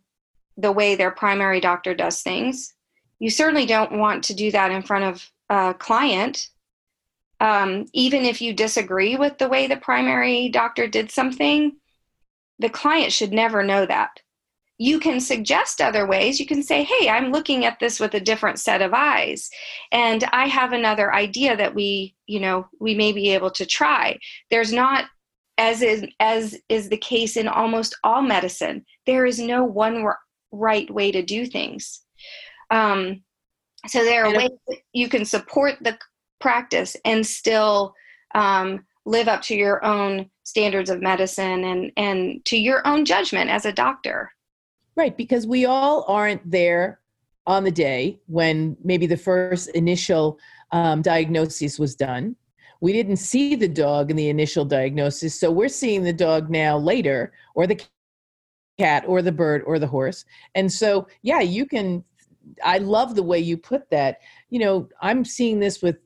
the 0.57 0.71
way 0.71 0.95
their 0.95 1.11
primary 1.11 1.59
doctor 1.61 1.95
does 1.95 2.21
things. 2.21 2.73
You 3.19 3.29
certainly 3.29 3.65
don't 3.65 3.97
want 3.97 4.25
to 4.25 4.33
do 4.33 4.51
that 4.51 4.71
in 4.71 4.83
front 4.83 5.05
of 5.05 5.31
a 5.49 5.73
client. 5.73 6.49
Um, 7.39 7.85
even 7.93 8.25
if 8.25 8.41
you 8.41 8.53
disagree 8.53 9.15
with 9.15 9.37
the 9.37 9.49
way 9.49 9.67
the 9.67 9.77
primary 9.77 10.49
doctor 10.49 10.87
did 10.87 11.11
something, 11.11 11.77
the 12.59 12.69
client 12.69 13.11
should 13.11 13.31
never 13.31 13.63
know 13.63 13.85
that. 13.85 14.19
You 14.83 14.99
can 14.99 15.21
suggest 15.21 15.79
other 15.79 16.05
ways. 16.05 16.41
You 16.41 16.45
can 16.45 16.61
say, 16.61 16.83
hey, 16.83 17.07
I'm 17.07 17.31
looking 17.31 17.63
at 17.63 17.79
this 17.79 18.01
with 18.01 18.15
a 18.15 18.19
different 18.19 18.59
set 18.59 18.81
of 18.81 18.93
eyes. 18.93 19.49
And 19.93 20.25
I 20.33 20.47
have 20.47 20.73
another 20.73 21.13
idea 21.13 21.55
that 21.55 21.73
we, 21.73 22.15
you 22.27 22.41
know, 22.41 22.67
we 22.81 22.93
may 22.93 23.13
be 23.13 23.29
able 23.29 23.51
to 23.51 23.65
try. 23.65 24.19
There's 24.49 24.73
not 24.73 25.05
as 25.57 25.81
is 25.81 26.05
as 26.19 26.59
is 26.67 26.89
the 26.89 26.97
case 26.97 27.37
in 27.37 27.47
almost 27.47 27.95
all 28.03 28.21
medicine 28.21 28.83
there 29.05 29.25
is 29.25 29.39
no 29.39 29.63
one 29.63 30.03
right 30.51 30.89
way 30.91 31.11
to 31.11 31.21
do 31.21 31.45
things 31.45 32.01
um, 32.71 33.21
so 33.87 34.03
there 34.03 34.25
are 34.25 34.35
ways 34.35 34.49
you 34.93 35.07
can 35.07 35.25
support 35.25 35.75
the 35.81 35.97
practice 36.39 36.95
and 37.05 37.25
still 37.25 37.93
um, 38.33 38.83
live 39.05 39.27
up 39.27 39.41
to 39.43 39.55
your 39.55 39.83
own 39.85 40.29
standards 40.43 40.89
of 40.89 41.01
medicine 41.01 41.63
and 41.65 41.91
and 41.97 42.43
to 42.45 42.57
your 42.57 42.85
own 42.87 43.05
judgment 43.05 43.49
as 43.49 43.65
a 43.65 43.71
doctor 43.71 44.31
right 44.95 45.15
because 45.17 45.47
we 45.47 45.65
all 45.65 46.05
aren't 46.07 46.49
there 46.49 46.99
on 47.45 47.63
the 47.63 47.71
day 47.71 48.19
when 48.27 48.77
maybe 48.83 49.05
the 49.05 49.17
first 49.17 49.69
initial 49.69 50.39
um, 50.71 51.01
diagnosis 51.01 51.77
was 51.77 51.95
done. 51.95 52.35
We 52.81 52.93
didn't 52.93 53.17
see 53.17 53.55
the 53.55 53.67
dog 53.67 54.11
in 54.11 54.17
the 54.17 54.29
initial 54.29 54.65
diagnosis 54.65 55.39
so 55.39 55.51
we're 55.51 55.69
seeing 55.69 56.03
the 56.03 56.13
dog 56.13 56.49
now 56.49 56.77
later 56.77 57.33
or 57.55 57.67
the 57.67 57.81
cat 58.77 59.03
or 59.07 59.21
the 59.21 59.31
bird 59.31 59.63
or 59.65 59.79
the 59.79 59.87
horse. 59.87 60.25
And 60.55 60.71
so 60.71 61.07
yeah 61.21 61.41
you 61.41 61.65
can 61.65 62.03
i 62.61 62.77
love 62.77 63.15
the 63.15 63.23
way 63.23 63.39
you 63.39 63.57
put 63.57 63.89
that. 63.89 64.19
You 64.49 64.59
know 64.59 64.89
i'm 65.01 65.25
seeing 65.25 65.59
this 65.59 65.81
with 65.81 65.97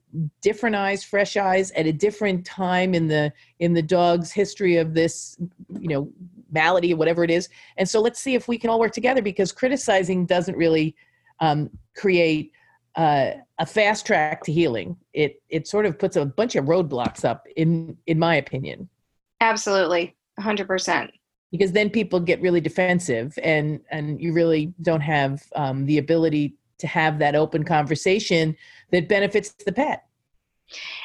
different 0.42 0.76
eyes 0.76 1.04
fresh 1.04 1.38
eyes 1.38 1.72
at 1.72 1.86
a 1.86 1.94
different 1.94 2.46
time 2.46 2.94
in 2.94 3.08
the 3.08 3.32
in 3.60 3.74
the 3.74 3.82
dog's 3.82 4.32
history 4.32 4.78
of 4.78 4.94
this 4.94 5.38
you 5.80 5.90
know 5.90 6.10
malady 6.52 6.94
or 6.94 6.98
whatever 6.98 7.24
it 7.24 7.32
is 7.32 7.50
and 7.78 7.88
so 7.88 8.00
let's 8.02 8.20
see 8.20 8.36
if 8.36 8.48
we 8.48 8.58
can 8.58 8.70
all 8.70 8.80
work 8.80 8.92
together 8.92 9.22
because 9.22 9.52
criticizing 9.52 10.26
doesn't 10.26 10.56
really 10.56 10.96
um, 11.40 11.70
create 11.96 12.52
uh, 12.98 13.34
a 13.60 13.66
fast 13.66 14.06
track 14.06 14.44
to 14.44 14.52
healing. 14.52 14.98
It 15.14 15.42
it 15.50 15.68
sort 15.68 15.86
of 15.86 15.98
puts 15.98 16.16
a 16.16 16.26
bunch 16.26 16.56
of 16.56 16.66
roadblocks 16.66 17.24
up 17.24 17.46
in 17.56 17.96
in 18.08 18.20
my 18.20 18.36
opinion. 18.36 18.90
Absolutely, 19.40 20.16
hundred 20.40 20.68
percent. 20.68 21.12
Because 21.52 21.72
then 21.72 21.90
people 21.90 22.20
get 22.20 22.42
really 22.42 22.60
defensive, 22.60 23.38
and 23.42 23.80
and 23.92 24.20
you 24.20 24.34
really 24.34 24.74
don't 24.82 25.02
have 25.02 25.44
um, 25.56 25.86
the 25.86 26.00
ability 26.00 26.56
to 26.80 26.88
have 26.88 27.20
that 27.20 27.36
open 27.36 27.64
conversation 27.64 28.56
that 28.92 29.08
benefits 29.08 29.54
the 29.66 29.72
pet. 29.72 30.04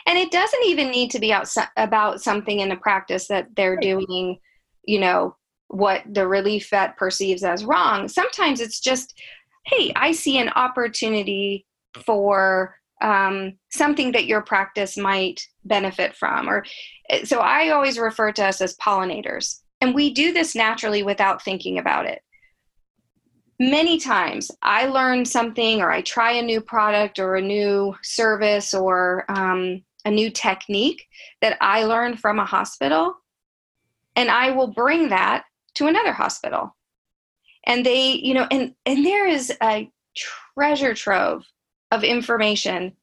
And 0.06 0.18
it 0.18 0.32
doesn't 0.32 0.64
even 0.64 0.90
need 0.90 1.10
to 1.12 1.20
be 1.20 1.32
out 1.32 1.48
about 1.76 2.20
something 2.20 2.60
in 2.60 2.68
the 2.68 2.76
practice 2.76 3.28
that 3.28 3.54
they're 3.54 3.76
doing, 3.76 4.38
you 4.84 5.00
know, 5.00 5.36
what 5.68 6.02
the 6.10 6.26
relief 6.26 6.68
vet 6.70 6.96
perceives 6.96 7.44
as 7.44 7.64
wrong. 7.64 8.08
Sometimes 8.08 8.60
it's 8.60 8.80
just, 8.80 9.18
hey, 9.66 9.92
I 9.96 10.12
see 10.12 10.38
an 10.38 10.50
opportunity 10.50 11.66
for 12.04 12.76
um, 13.02 13.54
something 13.70 14.12
that 14.12 14.26
your 14.26 14.42
practice 14.42 14.96
might 14.96 15.40
benefit 15.64 16.14
from 16.14 16.48
or 16.48 16.64
so 17.24 17.38
i 17.38 17.70
always 17.70 17.98
refer 17.98 18.32
to 18.32 18.44
us 18.44 18.60
as 18.60 18.76
pollinators 18.76 19.60
and 19.80 19.94
we 19.94 20.12
do 20.12 20.32
this 20.32 20.54
naturally 20.54 21.02
without 21.02 21.42
thinking 21.42 21.78
about 21.78 22.06
it 22.06 22.20
many 23.60 23.98
times 23.98 24.50
i 24.62 24.86
learn 24.86 25.24
something 25.24 25.80
or 25.80 25.90
i 25.90 26.00
try 26.02 26.32
a 26.32 26.42
new 26.42 26.60
product 26.60 27.18
or 27.18 27.36
a 27.36 27.42
new 27.42 27.94
service 28.02 28.72
or 28.72 29.24
um, 29.28 29.82
a 30.04 30.10
new 30.10 30.30
technique 30.30 31.04
that 31.40 31.56
i 31.60 31.84
learned 31.84 32.18
from 32.18 32.38
a 32.38 32.44
hospital 32.44 33.14
and 34.16 34.30
i 34.30 34.50
will 34.50 34.68
bring 34.68 35.08
that 35.08 35.44
to 35.74 35.86
another 35.86 36.12
hospital. 36.12 36.76
And 37.64 37.86
they 37.86 38.12
you 38.12 38.34
know 38.34 38.46
and 38.50 38.74
and 38.86 39.04
there 39.04 39.26
is 39.26 39.52
a 39.62 39.90
treasure 40.16 40.94
trove 40.94 41.44
of 41.90 42.04
information 42.04 42.96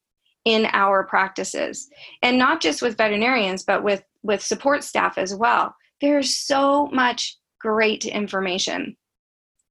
in 0.45 0.67
our 0.72 1.04
practices. 1.04 1.89
And 2.22 2.38
not 2.38 2.62
just 2.62 2.82
with 2.82 2.98
veterinarians 2.98 3.63
but 3.63 3.84
with 3.84 4.04
with 4.24 4.43
support 4.43 4.84
staff 4.84 5.17
as 5.17 5.34
well. 5.34 5.76
There's 6.02 6.36
so 6.36 6.88
much 6.88 7.38
great 7.60 8.06
information. 8.06 8.98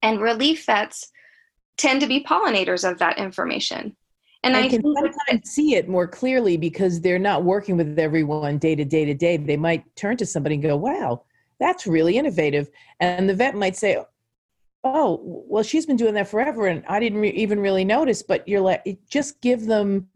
And 0.02 0.20
relief 0.20 0.64
vets 0.66 1.10
tend 1.76 2.00
to 2.00 2.06
be 2.06 2.24
pollinators 2.24 2.88
of 2.88 2.98
that 2.98 3.18
information. 3.18 3.96
And, 4.44 4.54
and 4.54 4.64
I 4.64 4.68
can 4.68 4.82
sometimes 4.82 5.50
see 5.50 5.74
it 5.74 5.88
more 5.88 6.06
clearly 6.06 6.56
because 6.56 7.00
they're 7.00 7.18
not 7.18 7.44
working 7.44 7.76
with 7.76 7.98
everyone 7.98 8.58
day 8.58 8.76
to 8.76 8.84
day 8.84 9.04
to 9.04 9.14
day. 9.14 9.36
They 9.36 9.56
might 9.56 9.84
turn 9.96 10.16
to 10.18 10.26
somebody 10.26 10.54
and 10.54 10.62
go, 10.62 10.76
"Wow, 10.76 11.24
that's 11.58 11.86
really 11.86 12.16
innovative," 12.16 12.70
and 13.00 13.28
the 13.28 13.34
vet 13.34 13.54
might 13.54 13.76
say, 13.76 14.02
"Oh, 14.84 15.20
well, 15.22 15.62
she's 15.62 15.86
been 15.86 15.96
doing 15.96 16.14
that 16.14 16.28
forever, 16.28 16.66
and 16.66 16.84
I 16.88 17.00
didn't 17.00 17.20
re- 17.20 17.30
even 17.30 17.60
really 17.60 17.84
notice." 17.84 18.22
But 18.22 18.46
you're 18.48 18.60
like, 18.60 18.98
just 19.08 19.40
give 19.40 19.66
them 19.66 20.08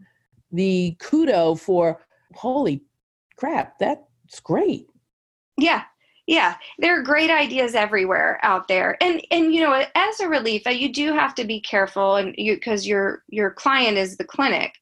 the 0.50 0.96
kudo 1.00 1.58
for, 1.58 2.00
"Holy 2.34 2.84
crap, 3.36 3.78
that's 3.78 4.40
great." 4.42 4.88
Yeah, 5.58 5.84
yeah 6.26 6.56
there 6.78 6.98
are 6.98 7.02
great 7.02 7.30
ideas 7.30 7.74
everywhere 7.74 8.38
out 8.42 8.68
there. 8.68 8.96
And 9.02 9.24
and 9.30 9.54
you 9.54 9.60
know 9.60 9.84
as 9.94 10.20
a 10.20 10.28
relief 10.28 10.62
you 10.66 10.92
do 10.92 11.12
have 11.12 11.34
to 11.36 11.44
be 11.44 11.60
careful 11.60 12.16
and 12.16 12.34
you 12.36 12.54
because 12.54 12.86
your 12.86 13.22
your 13.28 13.50
client 13.50 13.98
is 13.98 14.16
the 14.16 14.24
clinic. 14.24 14.72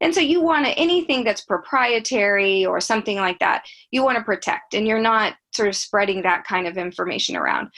And 0.00 0.14
so 0.14 0.20
you 0.20 0.40
want 0.40 0.66
to 0.66 0.72
anything 0.72 1.24
that's 1.24 1.42
proprietary 1.42 2.66
or 2.66 2.80
something 2.80 3.16
like 3.16 3.38
that 3.38 3.64
you 3.90 4.02
want 4.04 4.18
to 4.18 4.24
protect 4.24 4.74
and 4.74 4.86
you're 4.86 5.00
not 5.00 5.34
sort 5.52 5.68
of 5.68 5.76
spreading 5.76 6.22
that 6.22 6.44
kind 6.44 6.66
of 6.66 6.76
information 6.76 7.36
around. 7.36 7.68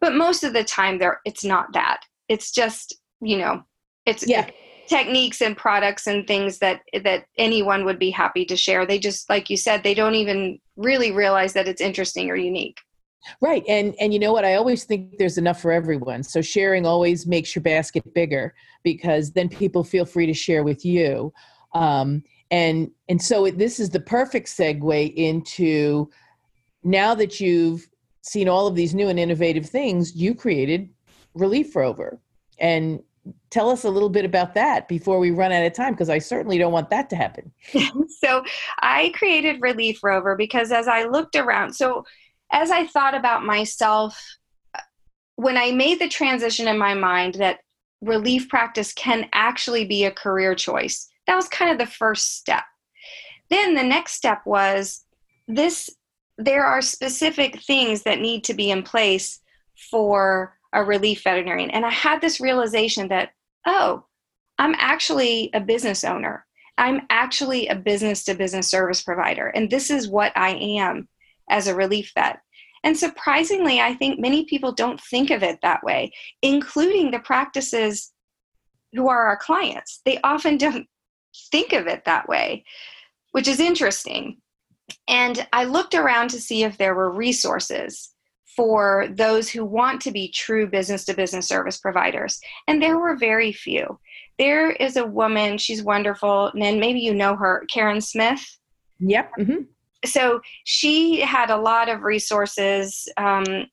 But 0.00 0.14
most 0.14 0.44
of 0.44 0.52
the 0.52 0.64
time 0.64 0.98
there 0.98 1.20
it's 1.24 1.44
not 1.44 1.72
that. 1.72 2.00
It's 2.28 2.52
just 2.52 2.96
you 3.20 3.38
know 3.38 3.62
it's 4.06 4.26
yeah 4.26 4.48
techniques 4.88 5.40
and 5.40 5.56
products 5.56 6.06
and 6.06 6.26
things 6.26 6.58
that 6.58 6.82
that 7.04 7.26
anyone 7.38 7.84
would 7.84 7.98
be 7.98 8.10
happy 8.10 8.44
to 8.44 8.56
share. 8.56 8.86
They 8.86 8.98
just 8.98 9.28
like 9.28 9.50
you 9.50 9.56
said 9.56 9.82
they 9.82 9.94
don't 9.94 10.14
even 10.14 10.58
really 10.76 11.12
realize 11.12 11.52
that 11.52 11.68
it's 11.68 11.80
interesting 11.80 12.30
or 12.30 12.36
unique. 12.36 12.78
Right 13.40 13.64
and 13.68 13.94
and 14.00 14.12
you 14.12 14.18
know 14.18 14.32
what? 14.32 14.44
I 14.44 14.54
always 14.54 14.84
think 14.84 15.18
there's 15.18 15.38
enough 15.38 15.60
for 15.60 15.72
everyone. 15.72 16.22
So 16.22 16.42
sharing 16.42 16.86
always 16.86 17.26
makes 17.26 17.54
your 17.54 17.62
basket 17.62 18.12
bigger 18.14 18.54
because 18.82 19.32
then 19.32 19.48
people 19.48 19.84
feel 19.84 20.04
free 20.04 20.26
to 20.26 20.34
share 20.34 20.64
with 20.64 20.84
you. 20.84 21.32
Um, 21.74 22.22
and 22.50 22.90
and 23.08 23.20
so 23.20 23.46
it, 23.46 23.58
this 23.58 23.80
is 23.80 23.90
the 23.90 24.00
perfect 24.00 24.48
segue 24.48 25.14
into 25.14 26.10
now 26.82 27.14
that 27.14 27.40
you've 27.40 27.88
seen 28.22 28.48
all 28.48 28.66
of 28.66 28.74
these 28.74 28.94
new 28.94 29.08
and 29.08 29.18
innovative 29.18 29.66
things 29.66 30.14
you 30.14 30.34
created 30.34 30.88
relief 31.34 31.74
rover. 31.74 32.20
And 32.58 33.02
tell 33.50 33.70
us 33.70 33.84
a 33.84 33.90
little 33.90 34.08
bit 34.08 34.24
about 34.24 34.54
that 34.54 34.88
before 34.88 35.18
we 35.18 35.30
run 35.30 35.52
out 35.52 35.64
of 35.64 35.72
time 35.72 35.92
because 35.92 36.10
I 36.10 36.18
certainly 36.18 36.58
don't 36.58 36.72
want 36.72 36.90
that 36.90 37.10
to 37.10 37.16
happen. 37.16 37.52
so, 38.20 38.44
I 38.80 39.12
created 39.14 39.60
Relief 39.60 40.02
Rover 40.02 40.36
because 40.36 40.72
as 40.72 40.88
I 40.88 41.04
looked 41.04 41.36
around, 41.36 41.74
so 41.74 42.04
as 42.50 42.70
I 42.70 42.86
thought 42.86 43.14
about 43.14 43.44
myself, 43.44 44.20
when 45.36 45.56
I 45.56 45.70
made 45.70 46.00
the 46.00 46.08
transition 46.08 46.68
in 46.68 46.78
my 46.78 46.94
mind 46.94 47.34
that 47.34 47.60
relief 48.00 48.48
practice 48.48 48.92
can 48.92 49.28
actually 49.32 49.84
be 49.84 50.04
a 50.04 50.10
career 50.10 50.54
choice, 50.54 51.08
that 51.26 51.36
was 51.36 51.48
kind 51.48 51.70
of 51.70 51.78
the 51.78 51.92
first 51.92 52.36
step. 52.36 52.64
Then 53.50 53.74
the 53.74 53.82
next 53.82 54.12
step 54.12 54.42
was 54.44 55.04
this 55.48 55.90
there 56.38 56.64
are 56.64 56.82
specific 56.82 57.62
things 57.62 58.02
that 58.02 58.20
need 58.20 58.44
to 58.44 58.54
be 58.54 58.70
in 58.70 58.82
place 58.82 59.40
for 59.90 60.56
a 60.72 60.82
relief 60.84 61.22
veterinarian. 61.22 61.70
And 61.70 61.84
I 61.84 61.90
had 61.90 62.20
this 62.20 62.40
realization 62.40 63.08
that, 63.08 63.30
oh, 63.66 64.04
I'm 64.58 64.74
actually 64.78 65.50
a 65.54 65.60
business 65.60 66.04
owner. 66.04 66.46
I'm 66.78 67.02
actually 67.10 67.68
a 67.68 67.74
business 67.74 68.24
to 68.24 68.34
business 68.34 68.68
service 68.68 69.02
provider. 69.02 69.48
And 69.48 69.70
this 69.70 69.90
is 69.90 70.08
what 70.08 70.32
I 70.36 70.54
am 70.54 71.08
as 71.50 71.66
a 71.66 71.74
relief 71.74 72.12
vet. 72.14 72.40
And 72.84 72.96
surprisingly, 72.96 73.80
I 73.80 73.94
think 73.94 74.18
many 74.18 74.44
people 74.44 74.72
don't 74.72 75.00
think 75.00 75.30
of 75.30 75.42
it 75.42 75.58
that 75.62 75.84
way, 75.84 76.12
including 76.40 77.10
the 77.10 77.20
practices 77.20 78.10
who 78.92 79.08
are 79.08 79.26
our 79.26 79.36
clients. 79.36 80.00
They 80.04 80.18
often 80.24 80.56
don't 80.58 80.86
think 81.50 81.72
of 81.72 81.86
it 81.86 82.04
that 82.04 82.28
way, 82.28 82.64
which 83.32 83.48
is 83.48 83.60
interesting. 83.60 84.38
And 85.08 85.46
I 85.52 85.64
looked 85.64 85.94
around 85.94 86.30
to 86.30 86.40
see 86.40 86.64
if 86.64 86.76
there 86.76 86.94
were 86.94 87.10
resources 87.10 88.11
for 88.56 89.08
those 89.10 89.48
who 89.48 89.64
want 89.64 90.00
to 90.02 90.10
be 90.10 90.28
true 90.28 90.66
business 90.66 91.04
to 91.06 91.14
business 91.14 91.48
service 91.48 91.78
providers. 91.78 92.40
And 92.68 92.82
there 92.82 92.98
were 92.98 93.16
very 93.16 93.52
few. 93.52 93.98
There 94.38 94.70
is 94.72 94.96
a 94.96 95.06
woman, 95.06 95.58
she's 95.58 95.82
wonderful, 95.82 96.52
and 96.58 96.80
maybe 96.80 97.00
you 97.00 97.14
know 97.14 97.36
her, 97.36 97.64
Karen 97.72 98.00
Smith. 98.00 98.44
Yep. 99.00 99.30
Mm-hmm. 99.38 99.62
So 100.04 100.40
she 100.64 101.20
had 101.20 101.50
a 101.50 101.56
lot 101.56 101.88
of 101.88 102.02
resources 102.02 103.08
um, 103.16 103.66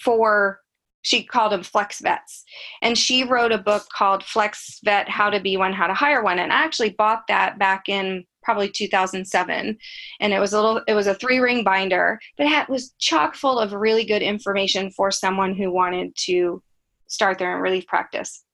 for 0.00 0.60
she 1.02 1.22
called 1.22 1.52
them 1.52 1.62
flex 1.62 2.00
vets 2.00 2.44
and 2.82 2.98
she 2.98 3.22
wrote 3.22 3.52
a 3.52 3.58
book 3.58 3.86
called 3.92 4.24
flex 4.24 4.80
vet 4.84 5.08
how 5.08 5.30
to 5.30 5.38
be 5.38 5.56
one 5.56 5.72
how 5.72 5.86
to 5.86 5.94
hire 5.94 6.20
one 6.22 6.40
and 6.40 6.52
i 6.52 6.56
actually 6.56 6.90
bought 6.90 7.22
that 7.28 7.60
back 7.60 7.88
in 7.88 8.24
probably 8.46 8.70
2007 8.70 9.76
and 10.20 10.32
it 10.32 10.38
was 10.38 10.52
a 10.52 10.56
little 10.56 10.80
it 10.86 10.94
was 10.94 11.08
a 11.08 11.14
three 11.14 11.40
ring 11.40 11.64
binder 11.64 12.18
but 12.38 12.46
it 12.46 12.68
was 12.68 12.94
chock 13.00 13.34
full 13.34 13.58
of 13.58 13.72
really 13.72 14.04
good 14.04 14.22
information 14.22 14.88
for 14.88 15.10
someone 15.10 15.52
who 15.52 15.70
wanted 15.72 16.14
to 16.16 16.62
start 17.08 17.38
their 17.38 17.54
own 17.54 17.60
relief 17.60 17.86
practice. 17.88 18.44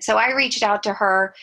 So 0.00 0.16
i 0.16 0.34
reached 0.34 0.62
out 0.62 0.82
to 0.84 0.94
her 0.94 1.34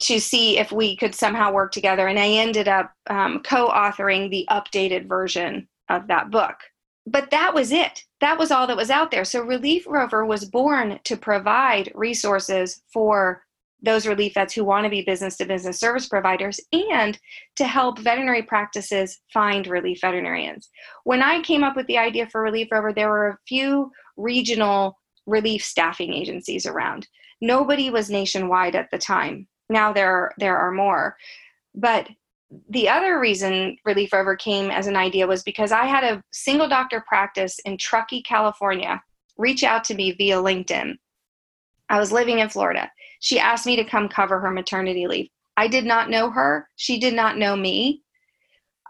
to 0.00 0.20
see 0.20 0.58
if 0.58 0.70
we 0.70 0.96
could 0.96 1.14
somehow 1.14 1.52
work 1.52 1.72
together 1.72 2.06
and 2.06 2.18
i 2.20 2.28
ended 2.28 2.68
up 2.68 2.92
um, 3.08 3.42
co-authoring 3.42 4.30
the 4.30 4.46
updated 4.48 5.08
version 5.08 5.68
of 5.88 6.06
that 6.06 6.30
book. 6.30 6.56
But 7.08 7.30
that 7.30 7.54
was 7.54 7.70
it. 7.70 8.02
That 8.20 8.38
was 8.38 8.50
all 8.50 8.66
that 8.66 8.76
was 8.76 8.90
out 8.90 9.12
there. 9.12 9.24
So 9.24 9.40
relief 9.40 9.86
rover 9.86 10.24
was 10.24 10.44
born 10.44 10.98
to 11.04 11.16
provide 11.16 11.92
resources 11.94 12.82
for 12.92 13.45
those 13.86 14.06
relief 14.06 14.34
vets 14.34 14.52
who 14.52 14.64
want 14.64 14.84
to 14.84 14.90
be 14.90 15.02
business 15.02 15.36
to 15.36 15.46
business 15.46 15.78
service 15.78 16.08
providers 16.08 16.60
and 16.72 17.18
to 17.54 17.64
help 17.64 17.98
veterinary 18.00 18.42
practices 18.42 19.20
find 19.32 19.66
relief 19.68 20.00
veterinarians. 20.00 20.68
When 21.04 21.22
I 21.22 21.40
came 21.40 21.62
up 21.62 21.76
with 21.76 21.86
the 21.86 21.96
idea 21.96 22.28
for 22.28 22.42
Relief 22.42 22.68
Rover, 22.72 22.92
there 22.92 23.08
were 23.08 23.28
a 23.28 23.38
few 23.46 23.92
regional 24.16 24.98
relief 25.26 25.64
staffing 25.64 26.12
agencies 26.12 26.66
around. 26.66 27.06
Nobody 27.40 27.88
was 27.88 28.10
nationwide 28.10 28.74
at 28.74 28.90
the 28.90 28.98
time. 28.98 29.46
Now 29.70 29.92
there 29.92 30.32
there 30.38 30.58
are 30.58 30.72
more. 30.72 31.16
But 31.74 32.08
the 32.70 32.88
other 32.88 33.20
reason 33.20 33.76
Relief 33.84 34.12
Rover 34.12 34.36
came 34.36 34.70
as 34.70 34.88
an 34.88 34.96
idea 34.96 35.26
was 35.26 35.42
because 35.42 35.72
I 35.72 35.84
had 35.84 36.04
a 36.04 36.22
single 36.32 36.68
doctor 36.68 37.04
practice 37.06 37.58
in 37.64 37.78
Truckee, 37.78 38.22
California, 38.22 39.02
reach 39.36 39.62
out 39.62 39.84
to 39.84 39.94
me 39.94 40.12
via 40.12 40.36
LinkedIn. 40.36 40.94
I 41.88 41.98
was 42.00 42.10
living 42.10 42.40
in 42.40 42.48
Florida 42.48 42.90
she 43.20 43.38
asked 43.38 43.66
me 43.66 43.76
to 43.76 43.84
come 43.84 44.08
cover 44.08 44.40
her 44.40 44.50
maternity 44.50 45.06
leave. 45.06 45.28
I 45.56 45.68
did 45.68 45.84
not 45.84 46.10
know 46.10 46.30
her. 46.30 46.68
She 46.76 46.98
did 46.98 47.14
not 47.14 47.38
know 47.38 47.56
me. 47.56 48.02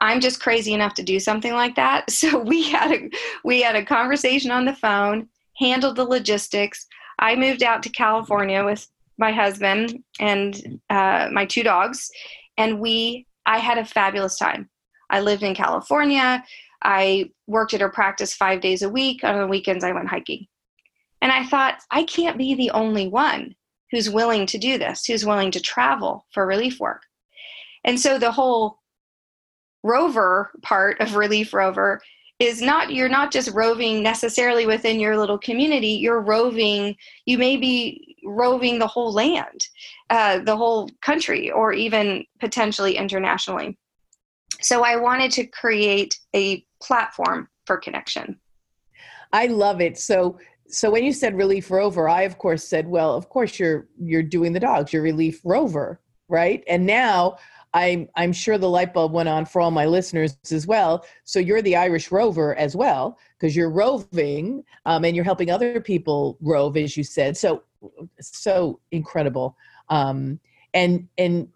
I'm 0.01 0.21
just 0.21 0.41
crazy 0.41 0.75
enough 0.75 0.95
to 0.95 1.03
do 1.03 1.19
something 1.19 1.53
like 1.53 1.75
that. 1.77 2.11
So 2.11 2.39
we 2.39 2.71
had 2.71 2.93
a 2.93 3.11
we 3.45 3.63
had 3.63 3.77
a 3.77 3.85
conversation 3.85 4.51
on 4.51 4.65
the 4.65 4.75
phone, 4.75 5.29
handled 5.57 5.97
the 5.97 6.05
logistics. 6.05 6.87
I 7.19 7.35
moved 7.37 7.63
out 7.63 7.83
to 7.85 7.89
California 7.89 8.65
with 8.65 8.87
my 9.19 9.33
husband 9.33 10.03
and 10.21 10.81
uh, 10.91 11.29
my 11.33 11.47
two 11.47 11.63
dogs, 11.63 12.11
and 12.59 12.81
we 12.81 13.27
I 13.47 13.59
had 13.59 13.79
a 13.79 13.85
fabulous 13.85 14.37
time. 14.37 14.69
I 15.09 15.21
lived 15.21 15.43
in 15.43 15.55
California. 15.55 16.45
I 16.83 17.31
worked 17.47 17.75
at 17.75 17.81
her 17.81 17.89
practice 17.89 18.35
five 18.35 18.61
days 18.61 18.83
a 18.83 18.89
week. 18.89 19.25
On 19.25 19.39
the 19.39 19.47
weekends, 19.47 19.85
I 19.85 19.93
went 19.93 20.09
hiking. 20.09 20.47
And 21.23 21.33
I 21.33 21.45
thought, 21.47 21.79
I 21.91 22.05
can't 22.05 22.37
be 22.37 22.55
the 22.55 22.71
only 22.71 23.09
one 23.09 23.55
who's 23.91 24.11
willing 24.11 24.47
to 24.47 24.59
do 24.59 24.79
this, 24.79 25.05
who's 25.05 25.27
willing 25.27 25.51
to 25.53 25.61
travel 25.61 26.27
for 26.33 26.47
relief 26.47 26.81
work. 26.81 27.03
And 27.85 27.99
so 27.99 28.19
the 28.19 28.33
whole 28.33 28.79
rover 29.83 30.51
part 30.63 31.01
of 31.01 31.15
Relief 31.15 31.55
Rover 31.55 32.01
is 32.39 32.61
not 32.61 32.93
you're 32.93 33.09
not 33.09 33.33
just 33.33 33.51
roving 33.53 34.03
necessarily 34.03 34.67
within 34.67 35.01
your 35.01 35.17
little 35.17 35.39
community 35.39 35.89
you're 35.89 36.21
roving 36.21 36.95
you 37.25 37.39
may 37.39 37.57
be 37.57 38.15
roving 38.25 38.79
the 38.79 38.87
whole 38.87 39.11
land 39.11 39.69
uh, 40.11 40.39
the 40.41 40.57
whole 40.57 40.89
country 41.03 41.51
or 41.51 41.73
even 41.73 42.25
potentially 42.39 42.97
internationally. 42.97 43.77
So 44.61 44.85
i 44.85 44.97
wanted 44.97 45.31
to 45.33 45.47
create 45.47 46.19
a 46.35 46.65
platform 46.81 47.49
for 47.67 47.77
connection. 47.77 48.39
I 49.33 49.47
love 49.47 49.81
it. 49.81 49.99
So 49.99 50.39
so 50.69 50.91
when 50.91 51.05
you 51.05 51.13
said 51.13 51.37
relief 51.37 51.71
rover 51.71 52.09
i 52.09 52.23
of 52.23 52.39
course 52.39 52.65
said 52.65 52.87
well 52.89 53.15
of 53.15 53.29
course 53.29 53.59
you're 53.59 53.87
you're 53.99 54.23
doing 54.23 54.53
the 54.53 54.61
dogs 54.61 54.93
you're 54.93 55.03
relief 55.03 55.41
rover 55.45 56.01
right? 56.29 56.63
And 56.69 56.87
now 56.87 57.37
i'm 57.75 58.09
i'm 58.15 58.33
sure 58.33 58.59
the 58.59 58.69
light 58.69 58.95
bulb 58.95 59.13
went 59.13 59.29
on 59.29 59.45
for 59.45 59.61
all 59.61 59.71
my 59.71 59.87
listeners 59.87 60.37
as 60.53 60.67
well. 60.67 61.05
So 61.25 61.39
you're 61.39 61.63
the 61.63 61.77
irish 61.77 62.11
rover 62.11 62.55
as 62.57 62.77
well 62.77 63.19
because 63.39 63.57
you're 63.57 63.71
roving 63.71 64.65
um, 64.87 65.05
and 65.05 65.15
you're 65.17 65.25
helping 65.25 65.51
other 65.51 65.81
people 65.81 66.39
rove 66.41 66.77
as 66.77 66.97
you 66.97 67.05
said. 67.05 67.37
So 67.37 67.63
so 68.21 68.81
incredible. 68.93 69.57
Um, 69.89 70.41
and 70.75 71.09
and 71.19 71.49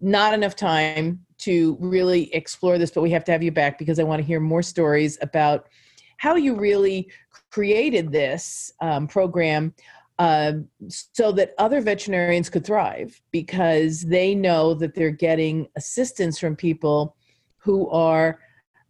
not 0.00 0.34
enough 0.34 0.56
time 0.56 1.20
to 1.38 1.76
really 1.80 2.32
explore 2.34 2.78
this 2.78 2.90
but 2.90 3.02
we 3.02 3.10
have 3.10 3.24
to 3.24 3.32
have 3.32 3.42
you 3.42 3.52
back 3.52 3.78
because 3.78 3.98
i 3.98 4.02
want 4.02 4.20
to 4.20 4.26
hear 4.26 4.40
more 4.40 4.62
stories 4.62 5.18
about 5.20 5.68
how 6.16 6.36
you 6.36 6.54
really 6.54 7.10
created 7.50 8.12
this 8.12 8.72
um, 8.80 9.06
program 9.06 9.74
um, 10.18 10.66
so 10.88 11.30
that 11.32 11.54
other 11.58 11.80
veterinarians 11.80 12.48
could 12.48 12.64
thrive 12.64 13.20
because 13.32 14.00
they 14.02 14.34
know 14.34 14.72
that 14.74 14.94
they're 14.94 15.10
getting 15.10 15.66
assistance 15.76 16.38
from 16.38 16.56
people 16.56 17.16
who 17.58 17.88
are 17.90 18.40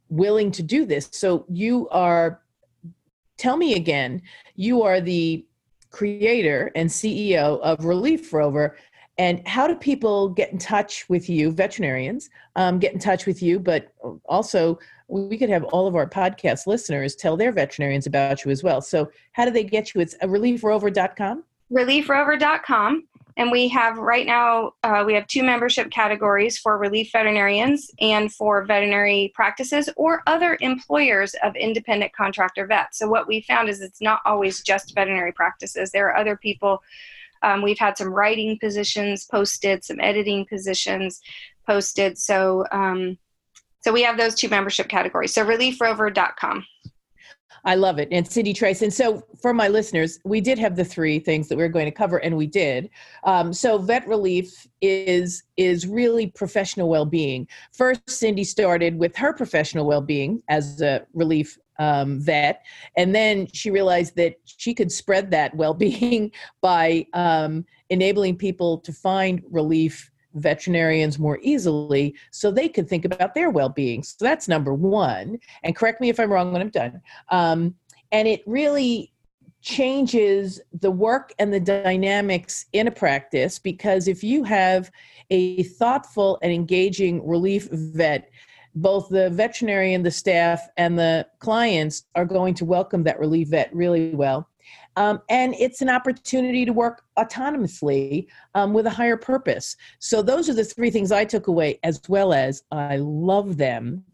willing 0.08 0.52
to 0.52 0.62
do 0.62 0.84
this. 0.84 1.08
So 1.12 1.44
you 1.48 1.88
are, 1.88 2.42
tell 3.38 3.56
me 3.56 3.74
again, 3.74 4.22
you 4.54 4.82
are 4.82 5.00
the 5.00 5.44
creator 5.90 6.70
and 6.76 6.88
CEO 6.88 7.60
of 7.60 7.84
Relief 7.84 8.32
Rover. 8.32 8.76
And 9.18 9.46
how 9.48 9.66
do 9.66 9.74
people 9.74 10.29
get 10.29 10.52
in 10.52 10.59
touch 10.59 11.09
with 11.09 11.29
you, 11.31 11.50
veterinarians, 11.50 12.29
um, 12.55 12.79
get 12.79 12.92
in 12.92 12.98
touch 12.98 13.26
with 13.26 13.42
you, 13.42 13.59
but 13.59 13.92
also 14.26 14.79
we 15.09 15.38
could 15.38 15.48
have 15.48 15.64
all 15.64 15.87
of 15.87 15.94
our 15.94 16.09
podcast 16.09 16.66
listeners 16.66 17.14
tell 17.14 17.37
their 17.37 17.52
veterinarians 17.52 18.07
about 18.07 18.44
you 18.44 18.50
as 18.50 18.62
well. 18.62 18.81
So, 18.81 19.11
how 19.33 19.44
do 19.44 19.50
they 19.50 19.64
get 19.64 19.94
you? 19.94 20.00
It's 20.00 20.16
reliefrover.com? 20.16 21.44
Reliefrover.com. 21.72 23.05
And 23.38 23.52
we 23.52 23.68
have 23.68 23.98
right 23.98 24.24
now, 24.24 24.72
uh, 24.83 25.05
we 25.07 25.12
have 25.12 25.26
two 25.26 25.42
membership 25.42 25.90
categories 25.90 26.57
for 26.57 26.79
relief 26.79 27.11
veterinarians 27.12 27.90
and 28.00 28.33
for 28.33 28.64
veterinary 28.64 29.31
practices 29.35 29.90
or 29.96 30.22
other 30.26 30.57
employers 30.62 31.35
of 31.42 31.55
independent 31.55 32.14
contractor 32.14 32.66
vets. 32.66 32.98
So, 32.98 33.09
what 33.09 33.29
we 33.29 33.42
found 33.42 33.68
is 33.68 33.81
it's 33.81 34.00
not 34.00 34.20
always 34.24 34.62
just 34.62 34.94
veterinary 34.94 35.33
practices, 35.33 35.90
there 35.90 36.09
are 36.09 36.16
other 36.16 36.37
people. 36.37 36.83
Um, 37.42 37.62
we've 37.62 37.79
had 37.79 37.96
some 37.96 38.09
writing 38.12 38.59
positions 38.61 39.27
posted, 39.31 39.85
some 39.85 40.01
editing 40.01 40.46
positions 40.46 41.20
posted. 41.66 42.18
So, 42.18 42.64
um, 42.72 43.18
so 43.81 43.92
we 43.92 44.03
have 44.03 44.16
those 44.16 44.35
two 44.35 44.49
membership 44.49 44.88
categories. 44.88 45.33
So 45.33 45.44
reliefrover.com. 45.44 46.64
I 47.66 47.75
love 47.75 47.99
it. 47.99 48.09
And 48.12 48.27
Cindy 48.27 48.53
Trice. 48.53 48.83
And 48.83 48.94
so 48.94 49.25
for 49.42 49.53
my 49.53 49.66
listeners, 49.66 50.20
we 50.25 50.40
did 50.40 50.57
have 50.59 50.77
the 50.77 50.85
three 50.85 51.18
things 51.18 51.49
that 51.49 51.57
we 51.57 51.64
are 51.64 51.68
going 51.68 51.87
to 51.87 51.90
cover, 51.90 52.18
and 52.18 52.37
we 52.37 52.46
did. 52.46 52.88
Um, 53.25 53.53
so 53.53 53.77
vet 53.79 54.07
relief 54.07 54.66
is 54.81 55.42
is 55.57 55.87
really 55.87 56.29
professional 56.29 56.88
well-being. 56.88 57.49
First, 57.72 58.09
Cindy 58.09 58.44
started 58.44 58.96
with 58.96 59.16
her 59.16 59.33
professional 59.33 59.85
well-being 59.85 60.42
as 60.49 60.81
a 60.81 61.07
relief 61.12 61.59
um, 61.78 62.20
vet, 62.20 62.64
and 62.96 63.14
then 63.14 63.46
she 63.52 63.70
realized 63.70 64.16
that 64.16 64.36
she 64.44 64.74
could 64.74 64.90
spread 64.90 65.30
that 65.30 65.54
well-being 65.54 66.32
by 66.60 67.06
um, 67.12 67.64
enabling 67.90 68.36
people 68.36 68.78
to 68.78 68.92
find 68.92 69.42
relief 69.50 70.10
veterinarians 70.36 71.18
more 71.18 71.38
easily 71.42 72.14
so 72.30 72.50
they 72.50 72.68
could 72.68 72.88
think 72.88 73.04
about 73.04 73.34
their 73.34 73.50
well-being. 73.50 74.02
So 74.02 74.24
that's 74.24 74.48
number 74.48 74.74
one. 74.74 75.38
And 75.62 75.74
correct 75.74 76.00
me 76.00 76.10
if 76.10 76.20
i'm 76.20 76.30
wrong 76.30 76.52
when 76.52 76.60
i'm 76.62 76.68
done. 76.68 77.00
Um, 77.30 77.74
and 78.12 78.28
it 78.28 78.42
really 78.46 79.12
changes 79.62 80.60
the 80.80 80.90
work 80.90 81.32
and 81.38 81.52
the 81.52 81.58
dynamics 81.58 82.66
in 82.72 82.86
a 82.86 82.90
practice 82.90 83.58
because 83.58 84.06
if 84.06 84.22
you 84.22 84.44
have 84.44 84.90
a 85.30 85.64
thoughtful 85.64 86.38
and 86.42 86.52
engaging 86.52 87.26
relief 87.26 87.68
vet 87.72 88.30
both 88.76 89.08
the 89.08 89.30
veterinarian 89.30 90.02
the 90.02 90.10
staff 90.10 90.68
and 90.76 90.98
the 90.98 91.26
clients 91.40 92.04
are 92.14 92.26
going 92.26 92.54
to 92.54 92.64
welcome 92.64 93.02
that 93.02 93.18
relief 93.18 93.48
vet 93.48 93.74
really 93.74 94.14
well 94.14 94.48
um, 94.96 95.20
and 95.28 95.54
it's 95.58 95.82
an 95.82 95.90
opportunity 95.90 96.64
to 96.64 96.72
work 96.72 97.02
autonomously 97.18 98.26
um, 98.54 98.72
with 98.72 98.86
a 98.86 98.90
higher 98.90 99.16
purpose. 99.16 99.76
So, 99.98 100.22
those 100.22 100.48
are 100.48 100.54
the 100.54 100.64
three 100.64 100.90
things 100.90 101.12
I 101.12 101.24
took 101.24 101.48
away, 101.48 101.78
as 101.82 102.00
well 102.08 102.32
as 102.32 102.62
I 102.72 102.96
love 102.96 103.58
them. 103.58 104.04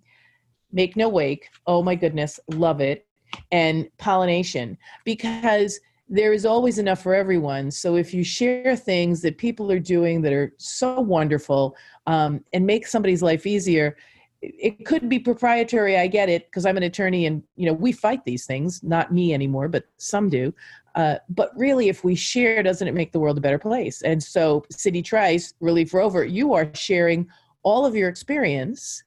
Make 0.73 0.97
no 0.97 1.09
wake. 1.09 1.49
Oh 1.67 1.83
my 1.83 1.95
goodness, 1.95 2.41
love 2.49 2.81
it. 2.81 3.07
And 3.53 3.89
pollination, 3.99 4.77
because 5.05 5.79
there 6.09 6.33
is 6.33 6.45
always 6.45 6.79
enough 6.79 7.03
for 7.03 7.15
everyone. 7.15 7.71
So, 7.71 7.95
if 7.95 8.13
you 8.13 8.25
share 8.25 8.75
things 8.75 9.23
that 9.23 9.39
people 9.39 9.71
are 9.71 9.79
doing 9.79 10.21
that 10.23 10.33
are 10.33 10.53
so 10.59 11.01
wonderful 11.01 11.77
um, 12.09 12.45
and 12.53 12.67
make 12.67 12.89
somebody's 12.89 13.23
life 13.23 13.47
easier, 13.47 13.97
it 14.43 14.85
could 14.85 15.09
be 15.09 15.19
proprietary 15.19 15.97
i 15.97 16.07
get 16.07 16.29
it 16.29 16.47
because 16.47 16.67
i'm 16.67 16.77
an 16.77 16.83
attorney 16.83 17.27
and 17.27 17.43
you 17.55 17.65
know 17.65 17.73
we 17.73 17.93
fight 17.93 18.25
these 18.25 18.45
things 18.45 18.83
not 18.83 19.13
me 19.13 19.33
anymore 19.33 19.69
but 19.69 19.85
some 19.99 20.29
do 20.29 20.53
uh, 20.95 21.17
but 21.31 21.51
really 21.57 21.89
if 21.89 22.05
we 22.05 22.15
share 22.15 22.63
doesn't 22.63 22.87
it 22.87 22.95
make 22.95 23.13
the 23.13 23.21
world 23.21 23.39
a 23.39 23.41
better 23.41 23.59
place? 23.59 24.03
And 24.03 24.23
so 24.23 24.65
Cindy 24.71 25.03
Trice 25.03 25.55
relief 25.61 25.95
rover 25.95 26.25
you 26.25 26.53
are 26.55 26.71
sharing 26.75 27.29
all 27.63 27.87
of 27.87 27.95
your 27.95 28.09
experience 28.09 29.03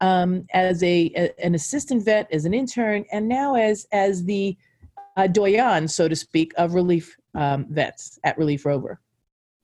um, 0.00 0.46
as 0.54 0.82
a, 0.82 1.12
a, 1.16 1.44
an 1.44 1.54
assistant 1.54 2.04
vet 2.04 2.32
as 2.32 2.44
an 2.44 2.54
intern 2.54 3.04
and 3.12 3.28
now 3.28 3.54
as 3.54 3.86
as 3.92 4.24
the 4.24 4.56
uh, 5.16 5.26
doyen 5.26 5.88
so 5.88 6.08
to 6.08 6.16
speak 6.16 6.52
of 6.56 6.74
relief 6.74 7.16
um, 7.34 7.66
vets 7.68 8.18
at 8.24 8.38
relief 8.38 8.64
rover. 8.64 9.00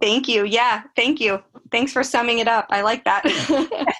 Thank 0.00 0.28
you. 0.28 0.44
Yeah 0.44 0.82
thank 0.96 1.20
you. 1.20 1.42
Thanks 1.70 1.92
for 1.92 2.02
summing 2.02 2.40
it 2.40 2.48
up. 2.48 2.66
I 2.70 2.82
like 2.82 3.04
that 3.04 3.24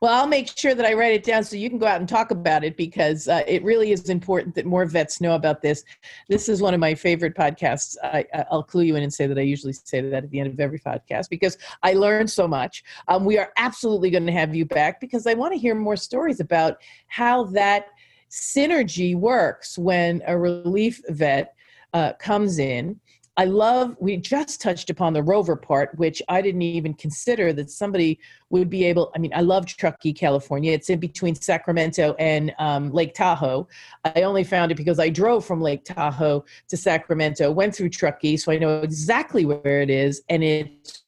Well, 0.00 0.12
I'll 0.12 0.26
make 0.26 0.56
sure 0.56 0.74
that 0.74 0.84
I 0.84 0.92
write 0.92 1.14
it 1.14 1.24
down 1.24 1.44
so 1.44 1.56
you 1.56 1.70
can 1.70 1.78
go 1.78 1.86
out 1.86 2.00
and 2.00 2.08
talk 2.08 2.30
about 2.30 2.64
it 2.64 2.76
because 2.76 3.28
uh, 3.28 3.42
it 3.46 3.62
really 3.62 3.92
is 3.92 4.08
important 4.08 4.54
that 4.56 4.66
more 4.66 4.84
vets 4.84 5.20
know 5.20 5.34
about 5.34 5.62
this. 5.62 5.84
This 6.28 6.48
is 6.48 6.60
one 6.60 6.74
of 6.74 6.80
my 6.80 6.94
favorite 6.94 7.34
podcasts. 7.34 7.96
I, 8.02 8.26
will 8.50 8.62
clue 8.62 8.82
you 8.82 8.96
in 8.96 9.02
and 9.02 9.12
say 9.12 9.26
that 9.26 9.38
I 9.38 9.42
usually 9.42 9.72
say 9.72 10.00
that 10.00 10.24
at 10.24 10.30
the 10.30 10.40
end 10.40 10.52
of 10.52 10.60
every 10.60 10.78
podcast 10.78 11.30
because 11.30 11.56
I 11.82 11.94
learned 11.94 12.30
so 12.30 12.46
much. 12.46 12.84
Um, 13.08 13.24
we 13.24 13.38
are 13.38 13.52
absolutely 13.56 14.10
going 14.10 14.26
to 14.26 14.32
have 14.32 14.54
you 14.54 14.66
back 14.66 15.00
because 15.00 15.26
I 15.26 15.34
want 15.34 15.52
to 15.54 15.58
hear 15.58 15.74
more 15.74 15.96
stories 15.96 16.40
about 16.40 16.76
how 17.08 17.44
that 17.44 17.86
synergy 18.30 19.16
works 19.16 19.78
when 19.78 20.22
a 20.26 20.36
relief 20.36 21.00
vet 21.08 21.54
uh, 21.94 22.12
comes 22.14 22.58
in 22.58 23.00
I 23.38 23.44
love, 23.44 23.96
we 24.00 24.16
just 24.16 24.62
touched 24.62 24.88
upon 24.88 25.12
the 25.12 25.22
rover 25.22 25.56
part, 25.56 25.96
which 25.98 26.22
I 26.28 26.40
didn't 26.40 26.62
even 26.62 26.94
consider 26.94 27.52
that 27.52 27.70
somebody 27.70 28.18
would 28.48 28.70
be 28.70 28.84
able. 28.86 29.12
I 29.14 29.18
mean, 29.18 29.32
I 29.34 29.42
love 29.42 29.66
Truckee, 29.66 30.14
California. 30.14 30.72
It's 30.72 30.88
in 30.88 30.98
between 31.00 31.34
Sacramento 31.34 32.14
and 32.18 32.54
um, 32.58 32.92
Lake 32.92 33.12
Tahoe. 33.12 33.68
I 34.04 34.22
only 34.22 34.42
found 34.42 34.72
it 34.72 34.76
because 34.76 34.98
I 34.98 35.10
drove 35.10 35.44
from 35.44 35.60
Lake 35.60 35.84
Tahoe 35.84 36.44
to 36.68 36.76
Sacramento, 36.76 37.50
went 37.50 37.74
through 37.74 37.90
Truckee, 37.90 38.38
so 38.38 38.52
I 38.52 38.58
know 38.58 38.80
exactly 38.80 39.44
where 39.44 39.82
it 39.82 39.90
is. 39.90 40.22
And 40.30 40.42
it's 40.42 41.02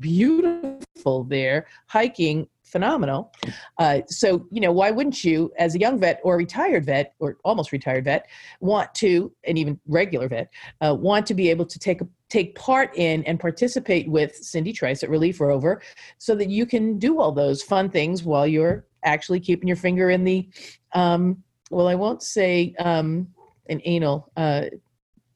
beautiful 0.00 1.24
there, 1.24 1.66
hiking 1.86 2.46
phenomenal. 2.64 3.32
Uh, 3.78 4.00
so, 4.08 4.46
you 4.50 4.60
know, 4.60 4.72
why 4.72 4.90
wouldn't 4.90 5.22
you, 5.22 5.52
as 5.58 5.74
a 5.74 5.78
young 5.78 5.98
vet 5.98 6.20
or 6.24 6.36
retired 6.36 6.84
vet 6.84 7.14
or 7.18 7.38
almost 7.44 7.72
retired 7.72 8.04
vet, 8.04 8.26
want 8.60 8.92
to, 8.94 9.32
and 9.44 9.56
even 9.56 9.78
regular 9.86 10.28
vet, 10.28 10.50
uh, 10.80 10.94
want 10.98 11.26
to 11.26 11.34
be 11.34 11.50
able 11.50 11.66
to 11.66 11.78
take 11.78 12.00
take 12.30 12.56
part 12.56 12.90
in 12.96 13.22
and 13.24 13.38
participate 13.38 14.08
with 14.08 14.34
Cindy 14.34 14.72
Trice 14.72 15.04
at 15.04 15.10
Relief 15.10 15.40
Rover, 15.40 15.80
so 16.18 16.34
that 16.34 16.48
you 16.48 16.66
can 16.66 16.98
do 16.98 17.20
all 17.20 17.30
those 17.30 17.62
fun 17.62 17.88
things 17.88 18.24
while 18.24 18.46
you're 18.46 18.84
actually 19.04 19.38
keeping 19.38 19.68
your 19.68 19.76
finger 19.76 20.10
in 20.10 20.24
the, 20.24 20.48
um, 20.94 21.42
well, 21.70 21.86
I 21.86 21.94
won't 21.94 22.22
say 22.22 22.74
um, 22.80 23.28
an 23.68 23.80
anal. 23.84 24.32
Uh, 24.36 24.64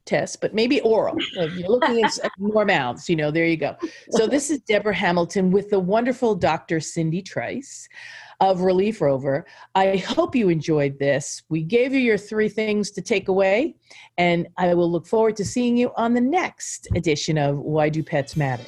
test, 0.08 0.40
but 0.40 0.54
maybe 0.54 0.80
oral. 0.80 1.16
If 1.36 1.54
you're 1.54 1.68
looking 1.68 2.02
at 2.02 2.18
more 2.38 2.64
mouths, 2.64 3.08
you 3.08 3.16
know, 3.16 3.30
there 3.30 3.44
you 3.44 3.56
go. 3.56 3.76
So 4.10 4.26
this 4.26 4.50
is 4.50 4.60
Deborah 4.60 4.94
Hamilton 4.94 5.50
with 5.50 5.70
the 5.70 5.78
wonderful 5.78 6.34
Dr. 6.34 6.80
Cindy 6.80 7.22
Trice 7.22 7.88
of 8.40 8.62
Relief 8.62 9.00
Rover. 9.00 9.46
I 9.74 9.96
hope 9.96 10.34
you 10.34 10.48
enjoyed 10.48 10.98
this. 10.98 11.42
We 11.48 11.62
gave 11.62 11.92
you 11.92 12.00
your 12.00 12.16
three 12.16 12.48
things 12.48 12.90
to 12.92 13.02
take 13.02 13.28
away, 13.28 13.76
and 14.16 14.48
I 14.56 14.74
will 14.74 14.90
look 14.90 15.06
forward 15.06 15.36
to 15.36 15.44
seeing 15.44 15.76
you 15.76 15.92
on 15.96 16.14
the 16.14 16.20
next 16.20 16.88
edition 16.94 17.36
of 17.36 17.58
Why 17.58 17.88
Do 17.88 18.02
Pets 18.02 18.36
Matter? 18.36 18.64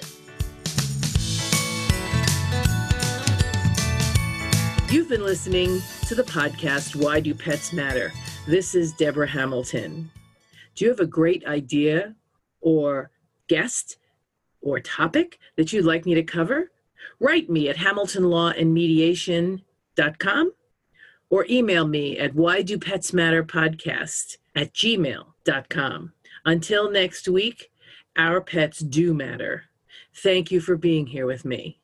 You've 4.90 5.08
been 5.08 5.24
listening 5.24 5.80
to 6.08 6.16
the 6.16 6.24
podcast 6.24 6.96
Why 6.96 7.20
Do 7.20 7.32
Pets 7.32 7.72
Matter? 7.72 8.12
This 8.48 8.74
is 8.74 8.92
Deborah 8.92 9.28
Hamilton. 9.28 10.10
Do 10.74 10.84
you 10.84 10.90
have 10.90 11.00
a 11.00 11.06
great 11.06 11.46
idea 11.46 12.14
or 12.60 13.10
guest 13.48 13.96
or 14.60 14.80
topic 14.80 15.38
that 15.56 15.72
you'd 15.72 15.84
like 15.84 16.06
me 16.06 16.14
to 16.14 16.22
cover? 16.22 16.70
Write 17.18 17.50
me 17.50 17.68
at 17.68 17.76
hamiltonlawandmediation.com 17.76 20.52
or 21.30 21.46
email 21.48 21.86
me 21.86 22.18
at 22.18 22.34
why 22.34 22.62
do 22.62 22.78
pets 22.78 23.12
matter 23.12 23.44
podcast 23.44 24.38
at 24.54 24.72
gmail.com. 24.74 26.12
Until 26.44 26.90
next 26.90 27.28
week, 27.28 27.70
our 28.16 28.40
pets 28.40 28.80
do 28.80 29.14
matter. 29.14 29.64
Thank 30.14 30.50
you 30.50 30.60
for 30.60 30.76
being 30.76 31.06
here 31.06 31.26
with 31.26 31.44
me. 31.44 31.79